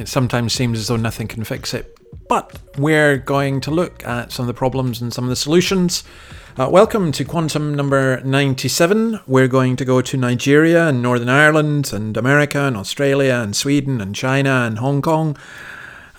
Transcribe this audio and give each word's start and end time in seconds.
it 0.00 0.08
sometimes 0.08 0.54
seems 0.54 0.78
as 0.78 0.88
though 0.88 0.96
nothing 0.96 1.28
can 1.28 1.44
fix 1.44 1.74
it. 1.74 1.96
But 2.26 2.58
we're 2.78 3.18
going 3.18 3.60
to 3.60 3.70
look 3.70 4.04
at 4.06 4.32
some 4.32 4.44
of 4.44 4.46
the 4.46 4.54
problems 4.54 5.02
and 5.02 5.12
some 5.12 5.24
of 5.24 5.30
the 5.30 5.36
solutions. 5.36 6.04
Uh, 6.58 6.70
welcome 6.70 7.12
to 7.12 7.24
Quantum 7.24 7.74
number 7.74 8.22
97. 8.22 9.20
We're 9.26 9.46
going 9.46 9.76
to 9.76 9.84
go 9.84 10.00
to 10.00 10.16
Nigeria 10.16 10.88
and 10.88 11.02
Northern 11.02 11.28
Ireland 11.28 11.92
and 11.92 12.16
America 12.16 12.60
and 12.60 12.78
Australia 12.78 13.34
and 13.34 13.54
Sweden 13.54 14.00
and 14.00 14.14
China 14.14 14.62
and 14.66 14.78
Hong 14.78 15.02
Kong. 15.02 15.36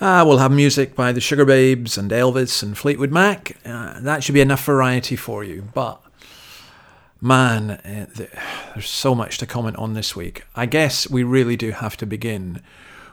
Uh, 0.00 0.22
we'll 0.26 0.38
have 0.38 0.52
music 0.52 0.94
by 0.94 1.10
the 1.10 1.20
Sugababes 1.20 1.98
and 1.98 2.12
Elvis 2.12 2.62
and 2.62 2.78
Fleetwood 2.78 3.10
Mac. 3.10 3.56
Uh, 3.64 3.98
that 4.00 4.22
should 4.22 4.34
be 4.34 4.40
enough 4.40 4.64
variety 4.64 5.16
for 5.16 5.42
you. 5.42 5.64
But 5.74 6.00
man, 7.20 7.72
uh, 7.72 8.06
there's 8.14 8.88
so 8.88 9.14
much 9.16 9.38
to 9.38 9.46
comment 9.46 9.76
on 9.76 9.94
this 9.94 10.14
week. 10.14 10.44
I 10.54 10.66
guess 10.66 11.10
we 11.10 11.24
really 11.24 11.56
do 11.56 11.72
have 11.72 11.96
to 11.96 12.06
begin 12.06 12.62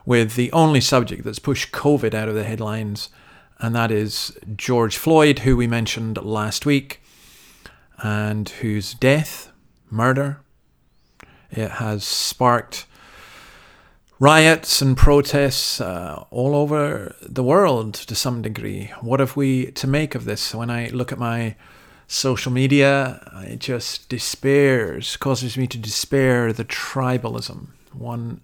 with 0.10 0.34
the 0.34 0.52
only 0.54 0.82
subject 0.82 1.24
that's 1.24 1.38
pushed 1.38 1.72
COVID 1.72 2.16
out 2.16 2.28
of 2.28 2.34
the 2.34 2.44
headlines, 2.44 3.10
and 3.60 3.76
that 3.76 3.92
is 3.92 4.36
George 4.56 4.98
Floyd, 4.98 5.38
who 5.38 5.56
we 5.56 5.68
mentioned 5.68 6.18
last 6.24 6.66
week, 6.66 7.00
and 8.00 8.50
whose 8.50 8.96
death, 8.96 9.52
murder, 9.92 10.40
it 11.52 11.70
has 11.74 12.04
sparked 12.04 12.88
riots 14.18 14.82
and 14.82 14.98
protests 14.98 15.80
uh, 15.80 16.24
all 16.32 16.56
over 16.56 17.16
the 17.22 17.44
world 17.44 17.94
to 17.94 18.16
some 18.16 18.42
degree. 18.42 18.92
What 19.02 19.20
have 19.20 19.36
we 19.36 19.68
to 19.74 19.86
make 19.86 20.16
of 20.16 20.26
this? 20.26 20.56
When 20.56 20.72
I 20.72 20.88
look 20.88 21.12
at 21.12 21.20
my 21.20 21.56
social 22.08 22.52
media, 22.52 23.22
it 23.46 23.60
just 23.60 24.10
despairs, 24.10 25.18
causes 25.18 25.56
me 25.56 25.68
to 25.68 25.78
despair 25.78 26.52
the 26.52 26.66
tribalism. 26.66 27.68
One 27.94 28.42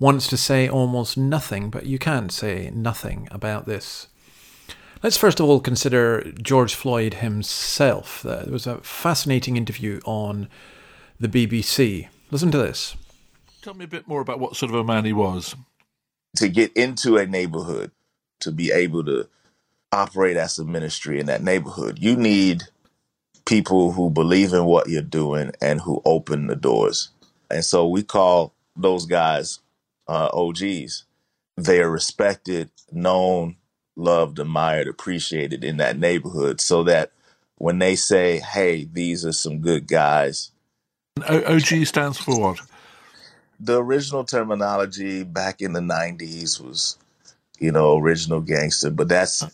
wants 0.00 0.26
to 0.28 0.36
say 0.36 0.68
almost 0.68 1.16
nothing, 1.16 1.70
but 1.70 1.86
you 1.86 1.98
can't 1.98 2.32
say 2.32 2.72
nothing 2.74 3.28
about 3.30 3.66
this. 3.66 4.08
Let's 5.02 5.16
first 5.16 5.38
of 5.38 5.46
all 5.46 5.60
consider 5.60 6.32
George 6.42 6.74
Floyd 6.74 7.14
himself. 7.14 8.26
Uh, 8.26 8.42
there 8.42 8.52
was 8.52 8.66
a 8.66 8.78
fascinating 8.78 9.56
interview 9.56 10.00
on 10.04 10.48
the 11.20 11.28
BBC. 11.28 12.08
Listen 12.30 12.50
to 12.50 12.58
this. 12.58 12.96
Tell 13.62 13.74
me 13.74 13.84
a 13.84 13.88
bit 13.88 14.08
more 14.08 14.22
about 14.22 14.40
what 14.40 14.56
sort 14.56 14.70
of 14.70 14.76
a 14.76 14.84
man 14.84 15.04
he 15.04 15.12
was. 15.12 15.54
To 16.36 16.48
get 16.48 16.72
into 16.74 17.16
a 17.16 17.26
neighborhood, 17.26 17.90
to 18.40 18.50
be 18.50 18.70
able 18.72 19.04
to 19.04 19.28
operate 19.92 20.36
as 20.36 20.58
a 20.58 20.64
ministry 20.64 21.20
in 21.20 21.26
that 21.26 21.42
neighborhood, 21.42 21.98
you 21.98 22.16
need 22.16 22.64
people 23.44 23.92
who 23.92 24.08
believe 24.08 24.52
in 24.52 24.64
what 24.64 24.88
you're 24.88 25.02
doing 25.02 25.50
and 25.60 25.80
who 25.80 26.00
open 26.04 26.46
the 26.46 26.56
doors. 26.56 27.10
And 27.50 27.64
so 27.64 27.86
we 27.86 28.02
call 28.02 28.54
those 28.76 29.06
guys 29.06 29.58
uh, 30.10 30.30
OGs. 30.34 31.06
They 31.58 31.80
are 31.82 31.90
respected, 31.90 32.70
known, 32.92 33.56
loved, 33.96 34.40
admired, 34.40 34.88
appreciated 34.88 35.64
in 35.64 35.78
that 35.78 35.98
neighborhood 35.98 36.60
so 36.60 36.84
that 36.84 37.12
when 37.56 37.78
they 37.80 37.96
say, 37.96 38.40
hey, 38.40 38.88
these 38.92 39.26
are 39.26 39.32
some 39.32 39.60
good 39.60 39.88
guys. 39.88 40.52
O- 41.28 41.56
OG 41.56 41.86
stands 41.86 42.18
for 42.18 42.40
what? 42.40 42.60
The 43.60 43.82
original 43.82 44.24
terminology 44.24 45.24
back 45.24 45.62
in 45.62 45.74
the 45.74 45.80
90s 45.80 46.60
was, 46.60 46.98
you 47.60 47.72
know, 47.72 47.98
original 47.98 48.40
gangster, 48.40 48.90
but 48.90 49.08
that's 49.08 49.44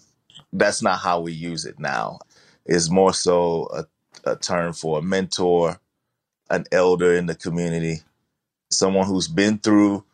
that's 0.52 0.82
not 0.82 1.00
how 1.00 1.20
we 1.20 1.32
use 1.32 1.66
it 1.66 1.78
now 1.80 2.18
It's 2.66 2.90
more 2.90 3.14
so 3.14 3.68
a, 3.74 4.30
a 4.32 4.36
term 4.36 4.74
for 4.74 5.00
a 5.00 5.02
mentor, 5.02 5.80
an 6.50 6.66
elder 6.72 7.14
in 7.14 7.26
the 7.26 7.34
community, 7.34 8.02
someone 8.70 9.06
who's 9.06 9.28
been 9.28 9.58
through 9.58 10.04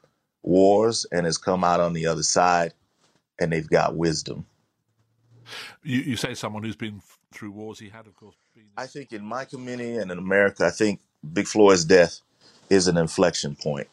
wars 0.42 1.06
and 1.12 1.26
has 1.26 1.38
come 1.38 1.64
out 1.64 1.80
on 1.80 1.92
the 1.92 2.06
other 2.06 2.22
side 2.22 2.72
and 3.40 3.52
they've 3.52 3.68
got 3.68 3.96
wisdom. 3.96 4.46
You, 5.82 6.00
you 6.00 6.16
say 6.16 6.34
someone 6.34 6.62
who's 6.62 6.76
been 6.76 7.02
through 7.32 7.52
wars. 7.52 7.78
He 7.78 7.88
had, 7.88 8.06
of 8.06 8.16
course. 8.16 8.36
Been... 8.54 8.64
I 8.76 8.86
think 8.86 9.12
in 9.12 9.24
my 9.24 9.44
community 9.44 9.96
and 9.96 10.10
in 10.10 10.18
America, 10.18 10.66
I 10.66 10.70
think 10.70 11.00
Big 11.32 11.46
Floyd's 11.46 11.84
death 11.84 12.20
is 12.70 12.88
an 12.88 12.96
inflection 12.96 13.56
point. 13.56 13.88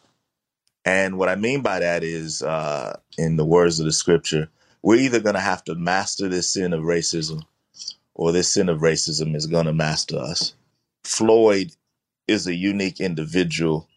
And 0.84 1.18
what 1.18 1.28
I 1.28 1.34
mean 1.34 1.60
by 1.60 1.80
that 1.80 2.02
is, 2.02 2.42
uh, 2.42 2.98
in 3.18 3.36
the 3.36 3.44
words 3.44 3.78
of 3.78 3.86
the 3.86 3.92
scripture, 3.92 4.48
we're 4.82 4.96
either 4.96 5.20
going 5.20 5.34
to 5.34 5.40
have 5.40 5.62
to 5.64 5.74
master 5.74 6.28
this 6.28 6.54
sin 6.54 6.72
of 6.72 6.82
racism 6.82 7.42
or 8.14 8.32
this 8.32 8.48
sin 8.48 8.68
of 8.68 8.80
racism 8.80 9.36
is 9.36 9.46
going 9.46 9.66
to 9.66 9.74
master 9.74 10.18
us. 10.18 10.54
Floyd 11.04 11.74
is 12.26 12.46
a 12.46 12.54
unique 12.54 13.00
individual 13.00 13.88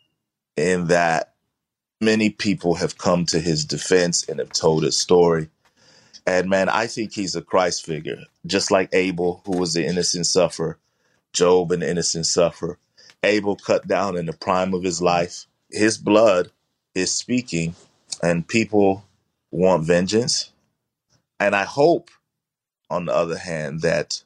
in 0.57 0.87
that 0.87 1.32
many 2.03 2.29
people 2.29 2.75
have 2.75 2.97
come 2.97 3.25
to 3.27 3.39
his 3.39 3.65
defense 3.65 4.27
and 4.27 4.39
have 4.39 4.51
told 4.51 4.83
his 4.83 4.97
story. 4.97 5.49
And 6.25 6.49
man, 6.49 6.69
I 6.69 6.87
think 6.87 7.13
he's 7.13 7.35
a 7.35 7.41
Christ 7.41 7.85
figure, 7.85 8.19
just 8.45 8.71
like 8.71 8.89
Abel, 8.93 9.41
who 9.45 9.57
was 9.57 9.73
the 9.73 9.85
innocent 9.85 10.25
sufferer, 10.25 10.77
Job, 11.33 11.71
an 11.71 11.83
innocent 11.83 12.25
sufferer. 12.25 12.77
Abel 13.23 13.55
cut 13.55 13.87
down 13.87 14.17
in 14.17 14.25
the 14.25 14.33
prime 14.33 14.73
of 14.73 14.83
his 14.83 15.01
life. 15.01 15.45
His 15.69 15.97
blood 15.97 16.51
is 16.95 17.13
speaking, 17.13 17.75
and 18.21 18.47
people 18.47 19.03
want 19.51 19.83
vengeance. 19.83 20.51
And 21.39 21.55
I 21.55 21.63
hope 21.63 22.09
on 22.93 23.05
the 23.05 23.13
other 23.13 23.37
hand, 23.37 23.81
that 23.81 24.23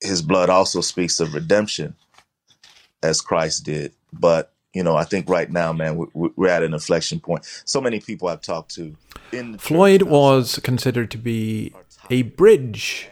his 0.00 0.22
blood 0.22 0.50
also 0.50 0.80
speaks 0.82 1.20
of 1.20 1.34
redemption 1.34 1.96
as 3.02 3.20
Christ 3.22 3.64
did. 3.64 3.92
But, 4.12 4.52
you 4.74 4.82
know, 4.82 4.96
I 4.96 5.04
think 5.04 5.28
right 5.28 5.50
now, 5.50 5.72
man, 5.72 6.06
we're 6.12 6.48
at 6.48 6.62
an 6.62 6.74
inflection 6.74 7.20
point. 7.20 7.44
So 7.64 7.80
many 7.80 8.00
people 8.00 8.28
I've 8.28 8.42
talked 8.42 8.74
to. 8.74 8.94
Floyd 9.58 10.02
was 10.02 10.58
considered 10.62 11.10
to 11.12 11.18
be 11.18 11.72
a 12.10 12.22
bridge, 12.22 13.08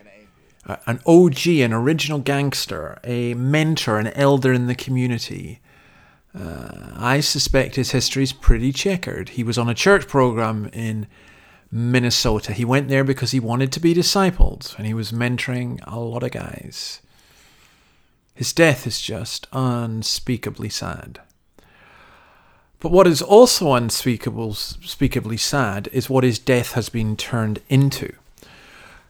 an 0.87 1.01
OG, 1.07 1.47
an 1.47 1.73
original 1.73 2.19
gangster, 2.19 2.99
a 3.05 3.35
mentor, 3.35 3.99
an 3.99 4.09
elder 4.09 4.53
in 4.53 4.67
the 4.67 4.75
community. 4.75 5.61
Uh, 6.39 6.93
I 6.95 7.21
suspect 7.21 7.77
his 7.77 7.93
history 7.93 8.23
is 8.23 8.33
pretty 8.33 8.73
checkered. 8.73 9.31
He 9.31 9.43
was 9.43 9.57
on 9.57 9.71
a 9.71 9.75
church 9.75 10.07
program 10.07 10.69
in 10.73 11.07
Minnesota. 11.71 12.53
He 12.53 12.65
went 12.65 12.89
there 12.89 13.05
because 13.05 13.31
he 13.31 13.41
wanted 13.41 13.73
to 13.73 13.81
be 13.81 13.95
discipled 13.95 14.77
and 14.77 14.87
he 14.87 14.95
was 14.95 15.13
mentoring 15.13 15.81
a 15.87 15.99
lot 15.99 16.23
of 16.23 16.33
guys. 16.33 17.01
His 18.35 18.53
death 18.53 18.87
is 18.87 19.01
just 19.01 19.47
unspeakably 19.53 20.69
sad. 20.69 21.21
But 22.81 22.93
what 22.93 23.07
is 23.07 23.23
also 23.23 23.73
unspeakably 23.73 25.37
sad 25.37 25.89
is 25.93 26.11
what 26.11 26.25
his 26.25 26.39
death 26.39 26.73
has 26.73 26.89
been 26.89 27.17
turned 27.17 27.61
into. 27.69 28.13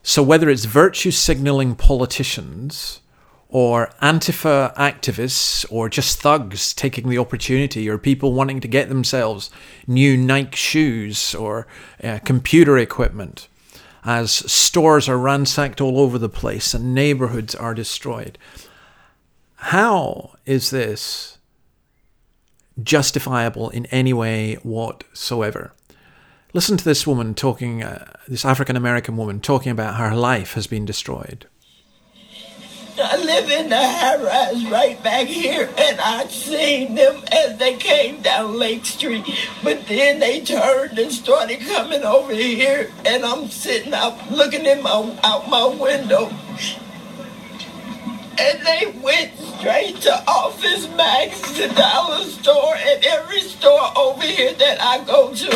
So, 0.02 0.22
whether 0.22 0.48
it's 0.48 0.66
virtue 0.66 1.10
signaling 1.10 1.74
politicians 1.74 3.00
or 3.48 3.90
Antifa 4.02 4.74
activists, 4.76 5.64
or 5.70 5.88
just 5.88 6.20
thugs 6.20 6.74
taking 6.74 7.08
the 7.08 7.18
opportunity, 7.18 7.88
or 7.88 7.96
people 7.96 8.32
wanting 8.32 8.60
to 8.60 8.68
get 8.68 8.88
themselves 8.88 9.50
new 9.86 10.16
Nike 10.16 10.56
shoes 10.56 11.34
or 11.34 11.66
uh, 12.02 12.18
computer 12.24 12.76
equipment, 12.76 13.48
as 14.04 14.30
stores 14.30 15.08
are 15.08 15.18
ransacked 15.18 15.80
all 15.80 15.98
over 15.98 16.18
the 16.18 16.28
place 16.28 16.74
and 16.74 16.94
neighborhoods 16.94 17.54
are 17.54 17.74
destroyed. 17.74 18.38
How 19.56 20.36
is 20.44 20.70
this 20.70 21.35
justifiable 22.82 23.70
in 23.70 23.86
any 23.86 24.12
way 24.12 24.54
whatsoever? 24.62 25.72
Listen 26.52 26.76
to 26.76 26.84
this 26.84 27.06
woman 27.06 27.34
talking, 27.34 27.82
uh, 27.82 28.12
this 28.26 28.44
African 28.44 28.76
American 28.76 29.16
woman 29.16 29.40
talking 29.40 29.72
about 29.72 29.94
how 29.94 30.08
her 30.08 30.16
life 30.16 30.54
has 30.54 30.66
been 30.66 30.84
destroyed. 30.84 31.46
I 32.98 33.16
live 33.18 33.50
in 33.50 33.68
the 33.68 33.76
high 33.76 34.16
rise 34.16 34.70
right 34.70 35.02
back 35.02 35.26
here, 35.26 35.68
and 35.76 36.00
I 36.00 36.26
seen 36.28 36.94
them 36.94 37.22
as 37.30 37.58
they 37.58 37.76
came 37.76 38.22
down 38.22 38.58
Lake 38.58 38.86
Street. 38.86 39.24
But 39.62 39.86
then 39.86 40.18
they 40.18 40.40
turned 40.40 40.98
and 40.98 41.12
started 41.12 41.60
coming 41.60 42.02
over 42.04 42.32
here, 42.32 42.90
and 43.04 43.24
I'm 43.24 43.48
sitting 43.48 43.92
out 43.92 44.30
looking 44.30 44.64
in 44.64 44.82
my 44.82 45.18
out 45.24 45.50
my 45.50 45.66
window, 45.66 46.30
and 48.38 48.66
they 48.66 49.00
went 49.02 49.36
straight 49.36 49.96
to 50.02 50.12
Office 50.28 50.88
Max, 50.96 51.40
the 51.56 51.68
dollar 51.68 52.24
store, 52.24 52.74
and 52.76 53.04
every 53.04 53.40
store 53.40 53.96
over 53.96 54.22
here 54.22 54.52
that 54.54 54.80
I 54.80 55.04
go 55.04 55.34
to. 55.34 55.50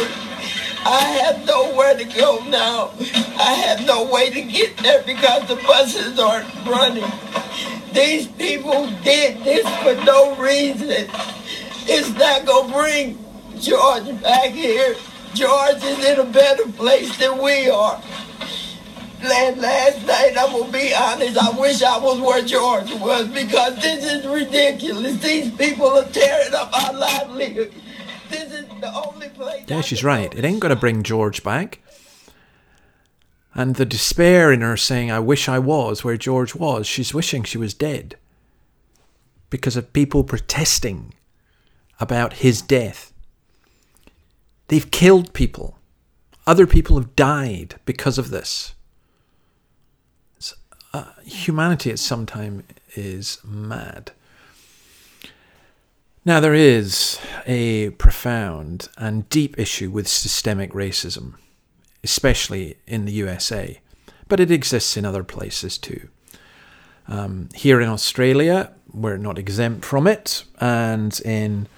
I 0.84 1.02
have 1.22 1.46
nowhere 1.46 1.96
to 1.96 2.04
go 2.04 2.42
now. 2.48 2.90
I 3.38 3.52
have 3.66 3.86
no 3.86 4.10
way 4.10 4.30
to 4.30 4.42
get 4.42 4.76
there 4.78 5.02
because 5.02 5.46
the 5.46 5.56
buses 5.56 6.18
aren't 6.18 6.48
running. 6.66 7.04
These 7.92 8.28
people 8.28 8.86
did 9.02 9.44
this 9.44 9.68
for 9.82 9.94
no 10.04 10.34
reason. 10.36 10.88
It's 11.86 12.10
not 12.10 12.46
going 12.46 12.68
to 12.68 12.72
bring 12.72 13.24
George 13.60 14.22
back 14.22 14.50
here. 14.50 14.96
George 15.34 15.76
is 15.76 16.04
in 16.04 16.18
a 16.20 16.24
better 16.24 16.66
place 16.72 17.16
than 17.18 17.42
we 17.42 17.68
are. 17.68 18.00
Last, 19.22 19.58
last 19.58 20.06
night, 20.06 20.34
I'm 20.38 20.52
going 20.52 20.66
to 20.66 20.72
be 20.72 20.94
honest, 20.94 21.36
I 21.36 21.50
wish 21.58 21.82
I 21.82 21.98
was 21.98 22.20
where 22.20 22.42
George 22.42 22.92
was 22.94 23.28
because 23.28 23.76
this 23.76 24.04
is 24.04 24.26
ridiculous. 24.26 25.18
These 25.18 25.50
people 25.52 25.86
are 25.88 26.04
tearing 26.04 26.54
up 26.54 26.72
our 26.72 26.94
livelihood. 26.94 27.72
This 28.30 28.52
is 28.52 28.66
the 28.80 28.92
only 28.94 29.28
place. 29.28 29.64
Yeah, 29.68 29.82
she's 29.82 30.02
right. 30.02 30.34
It 30.34 30.44
ain't 30.44 30.60
going 30.60 30.74
to 30.74 30.80
bring 30.80 31.02
George 31.02 31.42
back. 31.42 31.80
And 33.54 33.74
the 33.74 33.84
despair 33.84 34.52
in 34.52 34.62
her 34.62 34.76
saying, 34.76 35.10
I 35.10 35.18
wish 35.18 35.48
I 35.48 35.58
was 35.58 36.02
where 36.02 36.16
George 36.16 36.54
was, 36.54 36.86
she's 36.86 37.12
wishing 37.12 37.42
she 37.42 37.58
was 37.58 37.74
dead. 37.74 38.16
Because 39.50 39.76
of 39.76 39.92
people 39.92 40.24
protesting 40.24 41.12
about 41.98 42.34
his 42.34 42.62
death. 42.62 43.12
They've 44.68 44.90
killed 44.90 45.34
people. 45.34 45.76
Other 46.46 46.66
people 46.66 46.96
have 46.96 47.16
died 47.16 47.74
because 47.84 48.16
of 48.16 48.30
this. 48.30 48.74
Uh, 50.92 51.04
humanity 51.24 51.90
at 51.90 51.98
some 51.98 52.26
time 52.26 52.64
is 52.94 53.38
mad. 53.44 54.12
Now, 56.24 56.40
there 56.40 56.54
is 56.54 57.18
a 57.46 57.90
profound 57.90 58.88
and 58.98 59.28
deep 59.30 59.58
issue 59.58 59.90
with 59.90 60.06
systemic 60.06 60.72
racism, 60.72 61.34
especially 62.04 62.76
in 62.86 63.04
the 63.06 63.12
USA, 63.12 63.80
but 64.28 64.40
it 64.40 64.50
exists 64.50 64.96
in 64.96 65.06
other 65.06 65.24
places 65.24 65.78
too. 65.78 66.08
Um, 67.08 67.48
here 67.54 67.80
in 67.80 67.88
Australia, 67.88 68.72
we're 68.92 69.16
not 69.16 69.38
exempt 69.38 69.84
from 69.84 70.06
it, 70.06 70.44
and 70.60 71.18
in 71.24 71.68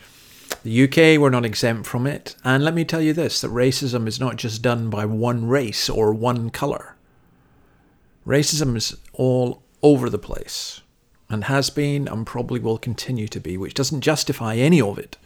the 0.65 0.85
UK, 0.85 1.21
we're 1.21 1.31
not 1.31 1.45
exempt 1.45 1.87
from 1.87 2.07
it. 2.07 2.35
And 2.45 2.65
let 2.65 2.75
me 2.75 2.85
tell 2.85 3.01
you 3.01 3.13
this 3.13 3.41
that 3.41 3.51
racism 3.51 4.07
is 4.09 4.19
not 4.19 4.37
just 4.37 4.61
done 4.63 4.91
by 4.91 5.05
one 5.05 5.47
race 5.47 5.89
or 5.89 6.13
one 6.13 6.51
colour. 6.51 6.97
Racism 8.27 8.77
is 8.77 8.97
all 9.13 9.63
over 9.83 10.09
the 10.09 10.19
place 10.19 10.81
and 11.29 11.45
has 11.45 11.71
been 11.71 12.07
and 12.07 12.27
probably 12.27 12.61
will 12.61 12.79
continue 12.79 13.27
to 13.29 13.41
be, 13.41 13.57
which 13.57 13.75
doesn't 13.75 14.03
justify 14.03 14.55
any 14.57 14.81
of 14.81 14.99
it. 14.99 15.17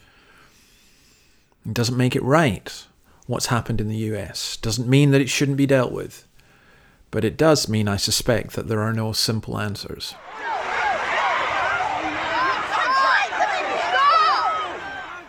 It 1.67 1.75
doesn't 1.75 1.97
make 1.97 2.17
it 2.17 2.23
right 2.23 2.87
what's 3.27 3.47
happened 3.47 3.81
in 3.81 3.89
the 3.89 3.97
US. 4.15 4.57
Doesn't 4.57 4.89
mean 4.89 5.11
that 5.11 5.21
it 5.21 5.29
shouldn't 5.29 5.59
be 5.59 5.67
dealt 5.67 5.93
with. 5.93 6.27
But 7.11 7.25
it 7.25 7.37
does 7.37 7.69
mean, 7.69 7.89
I 7.89 7.97
suspect, 7.97 8.53
that 8.53 8.69
there 8.69 8.81
are 8.81 8.93
no 8.93 9.13
simple 9.13 9.59
answers. 9.59 10.15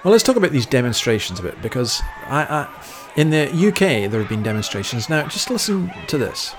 Well, 0.04 0.12
let's 0.12 0.24
talk 0.24 0.38
about 0.38 0.52
these 0.52 0.66
demonstrations 0.66 1.40
a 1.40 1.44
bit 1.44 1.62
because 1.62 2.02
I, 2.28 2.44
I, 2.44 2.84
in 3.18 3.30
the 3.30 3.50
UK 3.50 4.10
there 4.10 4.22
have 4.22 4.30
been 4.30 4.44
demonstrations. 4.44 5.10
Now, 5.10 5.28
just 5.28 5.50
listen 5.50 5.92
to 6.08 6.18
this 6.18 6.56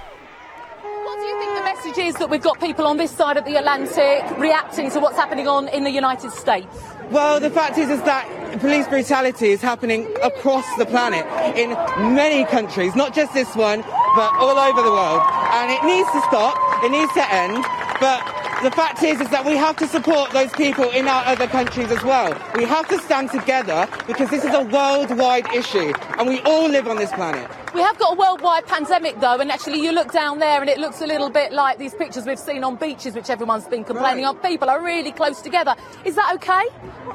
is 1.99 2.15
that 2.17 2.31
we've 2.31 2.43
got 2.43 2.61
people 2.61 2.87
on 2.87 2.97
this 2.97 3.11
side 3.11 3.37
of 3.37 3.45
the 3.45 3.57
Atlantic 3.57 4.39
reacting 4.39 4.91
to 4.91 5.01
what's 5.01 5.17
happening 5.17 5.49
on 5.49 5.69
in 5.69 5.85
the 5.85 5.91
United 5.91 6.31
States? 6.31 6.67
Well, 7.11 7.41
the 7.41 7.51
fact 7.51 7.79
is, 7.79 7.91
is 7.91 8.03
that 8.03 8.27
police 8.61 8.87
brutality 8.87 9.49
is 9.51 9.61
happening 9.61 10.07
across 10.23 10.65
the 10.77 10.87
planet 10.87 11.27
in 11.57 11.71
many 12.15 12.45
countries, 12.45 12.95
not 12.95 13.15
just 13.15 13.35
this 13.35 13.55
one, 13.57 13.83
but 14.15 14.33
all 14.35 14.59
over 14.59 14.83
the 14.83 14.91
world. 14.91 15.23
And 15.53 15.71
it 15.71 15.83
needs 15.85 16.11
to 16.13 16.21
stop, 16.29 16.57
it 16.85 16.91
needs 16.91 17.13
to 17.15 17.33
end, 17.33 17.65
but 18.01 18.38
the 18.63 18.71
fact 18.73 19.05
is, 19.05 19.21
is 19.21 19.29
that 19.31 19.45
we 19.45 19.57
have 19.57 19.77
to 19.77 19.87
support 19.87 20.33
those 20.33 20.51
people 20.53 20.91
in 20.91 21.07
our 21.07 21.25
other 21.27 21.47
countries 21.47 21.93
as 21.93 22.03
well. 22.03 22.37
We 22.57 22.65
have 22.65 22.89
to 22.89 22.99
stand 22.99 23.31
together 23.31 23.89
because 24.09 24.31
this 24.31 24.45
is 24.45 24.53
a 24.53 24.63
worldwide 24.63 25.47
issue 25.55 25.93
and 26.19 26.29
we 26.29 26.41
all 26.41 26.69
live 26.69 26.89
on 26.89 26.97
this 26.97 27.13
planet. 27.13 27.49
We 27.73 27.83
have 27.83 27.97
got 27.99 28.15
a 28.15 28.17
worldwide 28.17 28.67
pandemic 28.67 29.21
though, 29.21 29.39
and 29.39 29.53
actually 29.53 29.81
you 29.81 29.93
look 29.93 30.11
down 30.11 30.41
there 30.41 30.61
and 30.61 30.69
it 30.69 30.79
looks 30.79 31.01
a 31.01 31.07
little 31.07 31.31
bit 31.31 31.53
like 31.53 31.79
these 31.79 31.95
pictures 31.95 32.27
we've 32.27 32.39
seen 32.39 32.65
on 32.65 32.75
beaches, 32.75 33.15
which 33.15 33.31
everyone's 33.31 33.67
been 33.67 33.85
complaining 33.85 34.25
right. 34.25 34.35
of. 34.35 34.43
People 34.43 34.69
are 34.69 34.83
really 34.83 35.13
close 35.13 35.41
together. 35.41 35.77
Is 36.05 36.17
that 36.17 36.35
okay? 36.35 36.65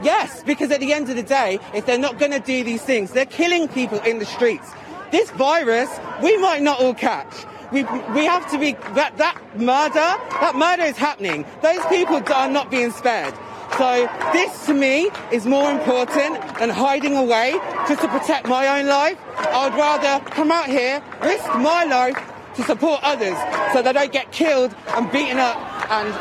Yes, 0.01 0.43
because 0.43 0.71
at 0.71 0.79
the 0.79 0.93
end 0.93 1.09
of 1.09 1.17
the 1.17 1.23
day, 1.23 1.59
if 1.73 1.85
they're 1.85 1.97
not 1.97 2.19
going 2.19 2.31
to 2.31 2.39
do 2.39 2.63
these 2.63 2.83
things, 2.83 3.11
they're 3.11 3.25
killing 3.25 3.67
people 3.67 3.99
in 3.99 4.19
the 4.19 4.25
streets. 4.25 4.71
This 5.11 5.29
virus, 5.31 5.89
we 6.21 6.37
might 6.37 6.61
not 6.61 6.79
all 6.79 6.93
catch 6.93 7.45
we, 7.73 7.83
we 8.13 8.25
have 8.25 8.49
to 8.51 8.59
be, 8.59 8.73
that, 8.93 9.17
that 9.17 9.41
murder, 9.57 9.93
that 10.39 10.53
murder 10.55 10.83
is 10.83 10.95
happening. 10.95 11.43
Those 11.61 11.83
people 11.87 12.21
are 12.33 12.47
not 12.47 12.69
being 12.69 12.91
spared. 12.91 13.33
So 13.77 14.07
this 14.31 14.67
to 14.67 14.73
me 14.73 15.09
is 15.31 15.47
more 15.47 15.71
important 15.71 16.39
than 16.59 16.69
hiding 16.69 17.17
away 17.17 17.53
just 17.87 18.01
to 18.01 18.07
protect 18.07 18.47
my 18.47 18.79
own 18.79 18.85
life. 18.85 19.17
I 19.37 19.67
would 19.67 19.75
rather 19.75 20.23
come 20.29 20.51
out 20.51 20.67
here, 20.67 21.03
risk 21.23 21.45
my 21.55 21.83
life 21.83 22.15
to 22.55 22.63
support 22.63 22.99
others 23.01 23.35
so 23.73 23.81
they 23.81 23.91
don't 23.91 24.11
get 24.11 24.31
killed 24.31 24.75
and 24.89 25.11
beaten 25.11 25.39
up 25.39 25.57
and 25.89 26.13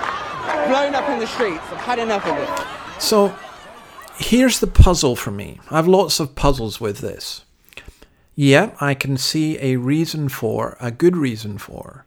blown 0.70 0.94
up 0.94 1.08
in 1.10 1.18
the 1.18 1.26
streets. 1.26 1.62
I've 1.70 1.78
had 1.78 1.98
enough 1.98 2.26
of 2.26 2.38
it. 2.38 3.02
So 3.02 3.34
here's 4.16 4.60
the 4.60 4.66
puzzle 4.66 5.14
for 5.14 5.30
me. 5.30 5.60
I 5.70 5.76
have 5.76 5.88
lots 5.88 6.20
of 6.20 6.34
puzzles 6.34 6.80
with 6.80 6.98
this. 6.98 7.44
Yeah, 8.34 8.74
I 8.80 8.94
can 8.94 9.16
see 9.16 9.58
a 9.60 9.76
reason 9.76 10.28
for, 10.28 10.76
a 10.80 10.90
good 10.90 11.16
reason 11.16 11.58
for, 11.58 12.06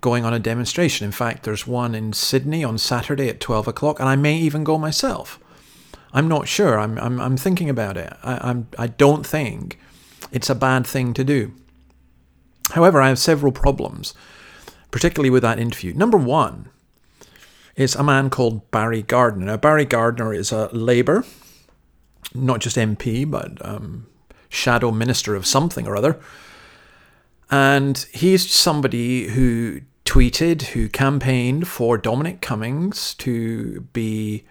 going 0.00 0.24
on 0.24 0.32
a 0.32 0.38
demonstration. 0.38 1.04
In 1.04 1.12
fact, 1.12 1.42
there's 1.42 1.66
one 1.66 1.94
in 1.94 2.12
Sydney 2.12 2.64
on 2.64 2.78
Saturday 2.78 3.28
at 3.28 3.40
12 3.40 3.68
o'clock, 3.68 4.00
and 4.00 4.08
I 4.08 4.16
may 4.16 4.36
even 4.38 4.64
go 4.64 4.78
myself. 4.78 5.38
I'm 6.12 6.28
not 6.28 6.48
sure. 6.48 6.78
I'm, 6.78 6.98
I'm, 6.98 7.20
I'm 7.20 7.36
thinking 7.36 7.68
about 7.68 7.96
it. 7.96 8.12
I, 8.22 8.50
I'm, 8.50 8.68
I 8.78 8.86
don't 8.86 9.26
think 9.26 9.78
it's 10.32 10.50
a 10.50 10.54
bad 10.54 10.86
thing 10.86 11.12
to 11.14 11.24
do. 11.24 11.52
However, 12.72 13.00
I 13.00 13.08
have 13.08 13.18
several 13.18 13.52
problems, 13.52 14.14
particularly 14.90 15.30
with 15.30 15.42
that 15.42 15.58
interview. 15.58 15.92
Number 15.92 16.16
one 16.16 16.70
is 17.76 17.94
a 17.94 18.02
man 18.02 18.30
called 18.30 18.70
Barry 18.70 19.02
Gardiner. 19.02 19.46
Now, 19.46 19.56
Barry 19.56 19.84
Gardiner 19.84 20.32
is 20.32 20.52
a 20.52 20.68
Labour, 20.72 21.24
not 22.34 22.60
just 22.60 22.76
MP, 22.76 23.28
but 23.28 23.64
um, 23.66 24.06
shadow 24.50 24.90
minister 24.90 25.34
of 25.34 25.46
something 25.46 25.86
or 25.86 25.96
other. 25.96 26.20
And 27.50 28.06
he's 28.12 28.50
somebody 28.50 29.28
who 29.28 29.80
tweeted, 30.04 30.62
who 30.62 30.88
campaigned 30.88 31.66
for 31.66 31.96
Dominic 31.96 32.40
Cummings 32.42 33.14
to 33.14 33.80
be 33.92 34.44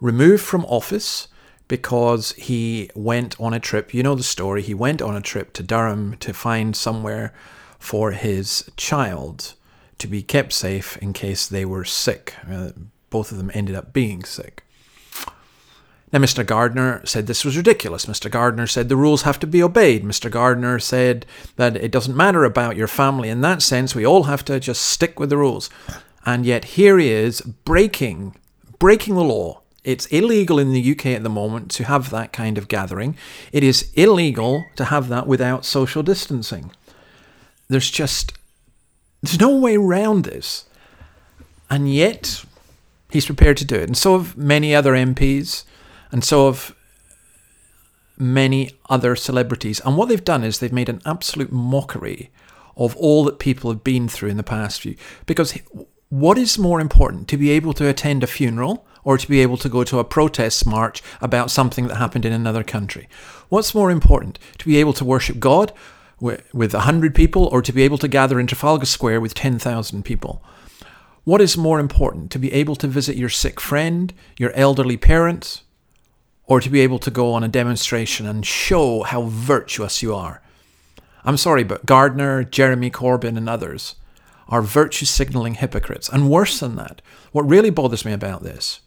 removed 0.00 0.42
from 0.42 0.64
office 0.66 1.28
because 1.68 2.32
he 2.32 2.90
went 2.94 3.40
on 3.40 3.54
a 3.54 3.60
trip. 3.60 3.94
You 3.94 4.02
know 4.02 4.14
the 4.14 4.22
story. 4.22 4.62
He 4.62 4.74
went 4.74 5.00
on 5.00 5.16
a 5.16 5.20
trip 5.20 5.52
to 5.54 5.62
Durham 5.62 6.16
to 6.18 6.32
find 6.32 6.76
somewhere 6.76 7.32
for 7.78 8.12
his 8.12 8.70
child 8.76 9.54
to 9.98 10.06
be 10.06 10.22
kept 10.22 10.52
safe 10.52 10.96
in 10.98 11.12
case 11.12 11.46
they 11.46 11.64
were 11.64 11.84
sick. 11.84 12.34
Uh, 12.48 12.70
both 13.10 13.30
of 13.30 13.38
them 13.38 13.50
ended 13.54 13.74
up 13.74 13.92
being 13.92 14.24
sick. 14.24 14.63
Now, 16.14 16.20
Mr. 16.20 16.46
Gardiner 16.46 17.04
said 17.04 17.26
this 17.26 17.44
was 17.44 17.56
ridiculous. 17.56 18.06
Mr. 18.06 18.30
Gardiner 18.30 18.68
said 18.68 18.88
the 18.88 18.96
rules 18.96 19.22
have 19.22 19.40
to 19.40 19.48
be 19.48 19.60
obeyed. 19.60 20.04
Mr. 20.04 20.30
Gardiner 20.30 20.78
said 20.78 21.26
that 21.56 21.74
it 21.74 21.90
doesn't 21.90 22.16
matter 22.16 22.44
about 22.44 22.76
your 22.76 22.86
family. 22.86 23.28
In 23.28 23.40
that 23.40 23.62
sense, 23.62 23.96
we 23.96 24.06
all 24.06 24.22
have 24.22 24.44
to 24.44 24.60
just 24.60 24.82
stick 24.82 25.18
with 25.18 25.28
the 25.28 25.36
rules. 25.36 25.70
And 26.24 26.46
yet 26.46 26.76
here 26.76 26.98
he 26.98 27.10
is 27.10 27.40
breaking, 27.40 28.36
breaking 28.78 29.16
the 29.16 29.24
law. 29.24 29.62
It's 29.82 30.06
illegal 30.06 30.60
in 30.60 30.72
the 30.72 30.92
UK 30.92 31.06
at 31.06 31.24
the 31.24 31.28
moment 31.28 31.72
to 31.72 31.84
have 31.84 32.10
that 32.10 32.32
kind 32.32 32.58
of 32.58 32.68
gathering. 32.68 33.16
It 33.50 33.64
is 33.64 33.90
illegal 33.94 34.66
to 34.76 34.84
have 34.84 35.08
that 35.08 35.26
without 35.26 35.64
social 35.64 36.04
distancing. 36.04 36.70
There's 37.66 37.90
just 37.90 38.34
there's 39.20 39.40
no 39.40 39.56
way 39.58 39.76
around 39.76 40.22
this. 40.22 40.66
And 41.68 41.92
yet 41.92 42.44
he's 43.10 43.26
prepared 43.26 43.56
to 43.56 43.64
do 43.64 43.74
it. 43.74 43.88
And 43.88 43.96
so 43.96 44.16
have 44.16 44.36
many 44.36 44.76
other 44.76 44.92
MPs 44.92 45.64
and 46.14 46.22
so 46.22 46.46
have 46.46 46.76
many 48.16 48.70
other 48.88 49.16
celebrities. 49.16 49.80
And 49.80 49.96
what 49.96 50.08
they've 50.08 50.24
done 50.24 50.44
is 50.44 50.60
they've 50.60 50.72
made 50.72 50.88
an 50.88 51.02
absolute 51.04 51.50
mockery 51.50 52.30
of 52.76 52.96
all 52.96 53.24
that 53.24 53.40
people 53.40 53.68
have 53.72 53.82
been 53.82 54.06
through 54.06 54.28
in 54.28 54.36
the 54.36 54.44
past 54.44 54.80
few. 54.80 54.94
Because 55.26 55.58
what 56.10 56.38
is 56.38 56.56
more 56.56 56.80
important, 56.80 57.26
to 57.30 57.36
be 57.36 57.50
able 57.50 57.72
to 57.72 57.88
attend 57.88 58.22
a 58.22 58.28
funeral 58.28 58.86
or 59.02 59.18
to 59.18 59.28
be 59.28 59.40
able 59.40 59.56
to 59.56 59.68
go 59.68 59.82
to 59.82 59.98
a 59.98 60.04
protest 60.04 60.64
march 60.64 61.02
about 61.20 61.50
something 61.50 61.88
that 61.88 61.96
happened 61.96 62.24
in 62.24 62.32
another 62.32 62.62
country? 62.62 63.08
What's 63.48 63.74
more 63.74 63.90
important, 63.90 64.38
to 64.58 64.66
be 64.66 64.76
able 64.76 64.92
to 64.92 65.04
worship 65.04 65.40
God 65.40 65.72
with 66.20 66.74
a 66.74 66.86
hundred 66.86 67.16
people 67.16 67.46
or 67.46 67.60
to 67.60 67.72
be 67.72 67.82
able 67.82 67.98
to 67.98 68.06
gather 68.06 68.38
in 68.38 68.46
Trafalgar 68.46 68.86
Square 68.86 69.20
with 69.20 69.34
10,000 69.34 70.04
people? 70.04 70.44
What 71.24 71.40
is 71.40 71.56
more 71.56 71.80
important, 71.80 72.30
to 72.30 72.38
be 72.38 72.52
able 72.52 72.76
to 72.76 72.86
visit 72.86 73.16
your 73.16 73.30
sick 73.30 73.60
friend, 73.60 74.14
your 74.38 74.52
elderly 74.52 74.96
parents, 74.96 75.62
or 76.46 76.60
to 76.60 76.70
be 76.70 76.80
able 76.80 76.98
to 76.98 77.10
go 77.10 77.32
on 77.32 77.42
a 77.42 77.48
demonstration 77.48 78.26
and 78.26 78.44
show 78.46 79.02
how 79.02 79.22
virtuous 79.22 80.02
you 80.02 80.14
are. 80.14 80.42
I'm 81.24 81.36
sorry, 81.36 81.64
but 81.64 81.86
Gardiner, 81.86 82.44
Jeremy 82.44 82.90
Corbyn, 82.90 83.36
and 83.36 83.48
others 83.48 83.96
are 84.48 84.60
virtue 84.60 85.06
signaling 85.06 85.54
hypocrites. 85.54 86.08
And 86.08 86.30
worse 86.30 86.60
than 86.60 86.76
that, 86.76 87.00
what 87.32 87.48
really 87.48 87.70
bothers 87.70 88.04
me 88.04 88.12
about 88.12 88.42
this 88.42 88.80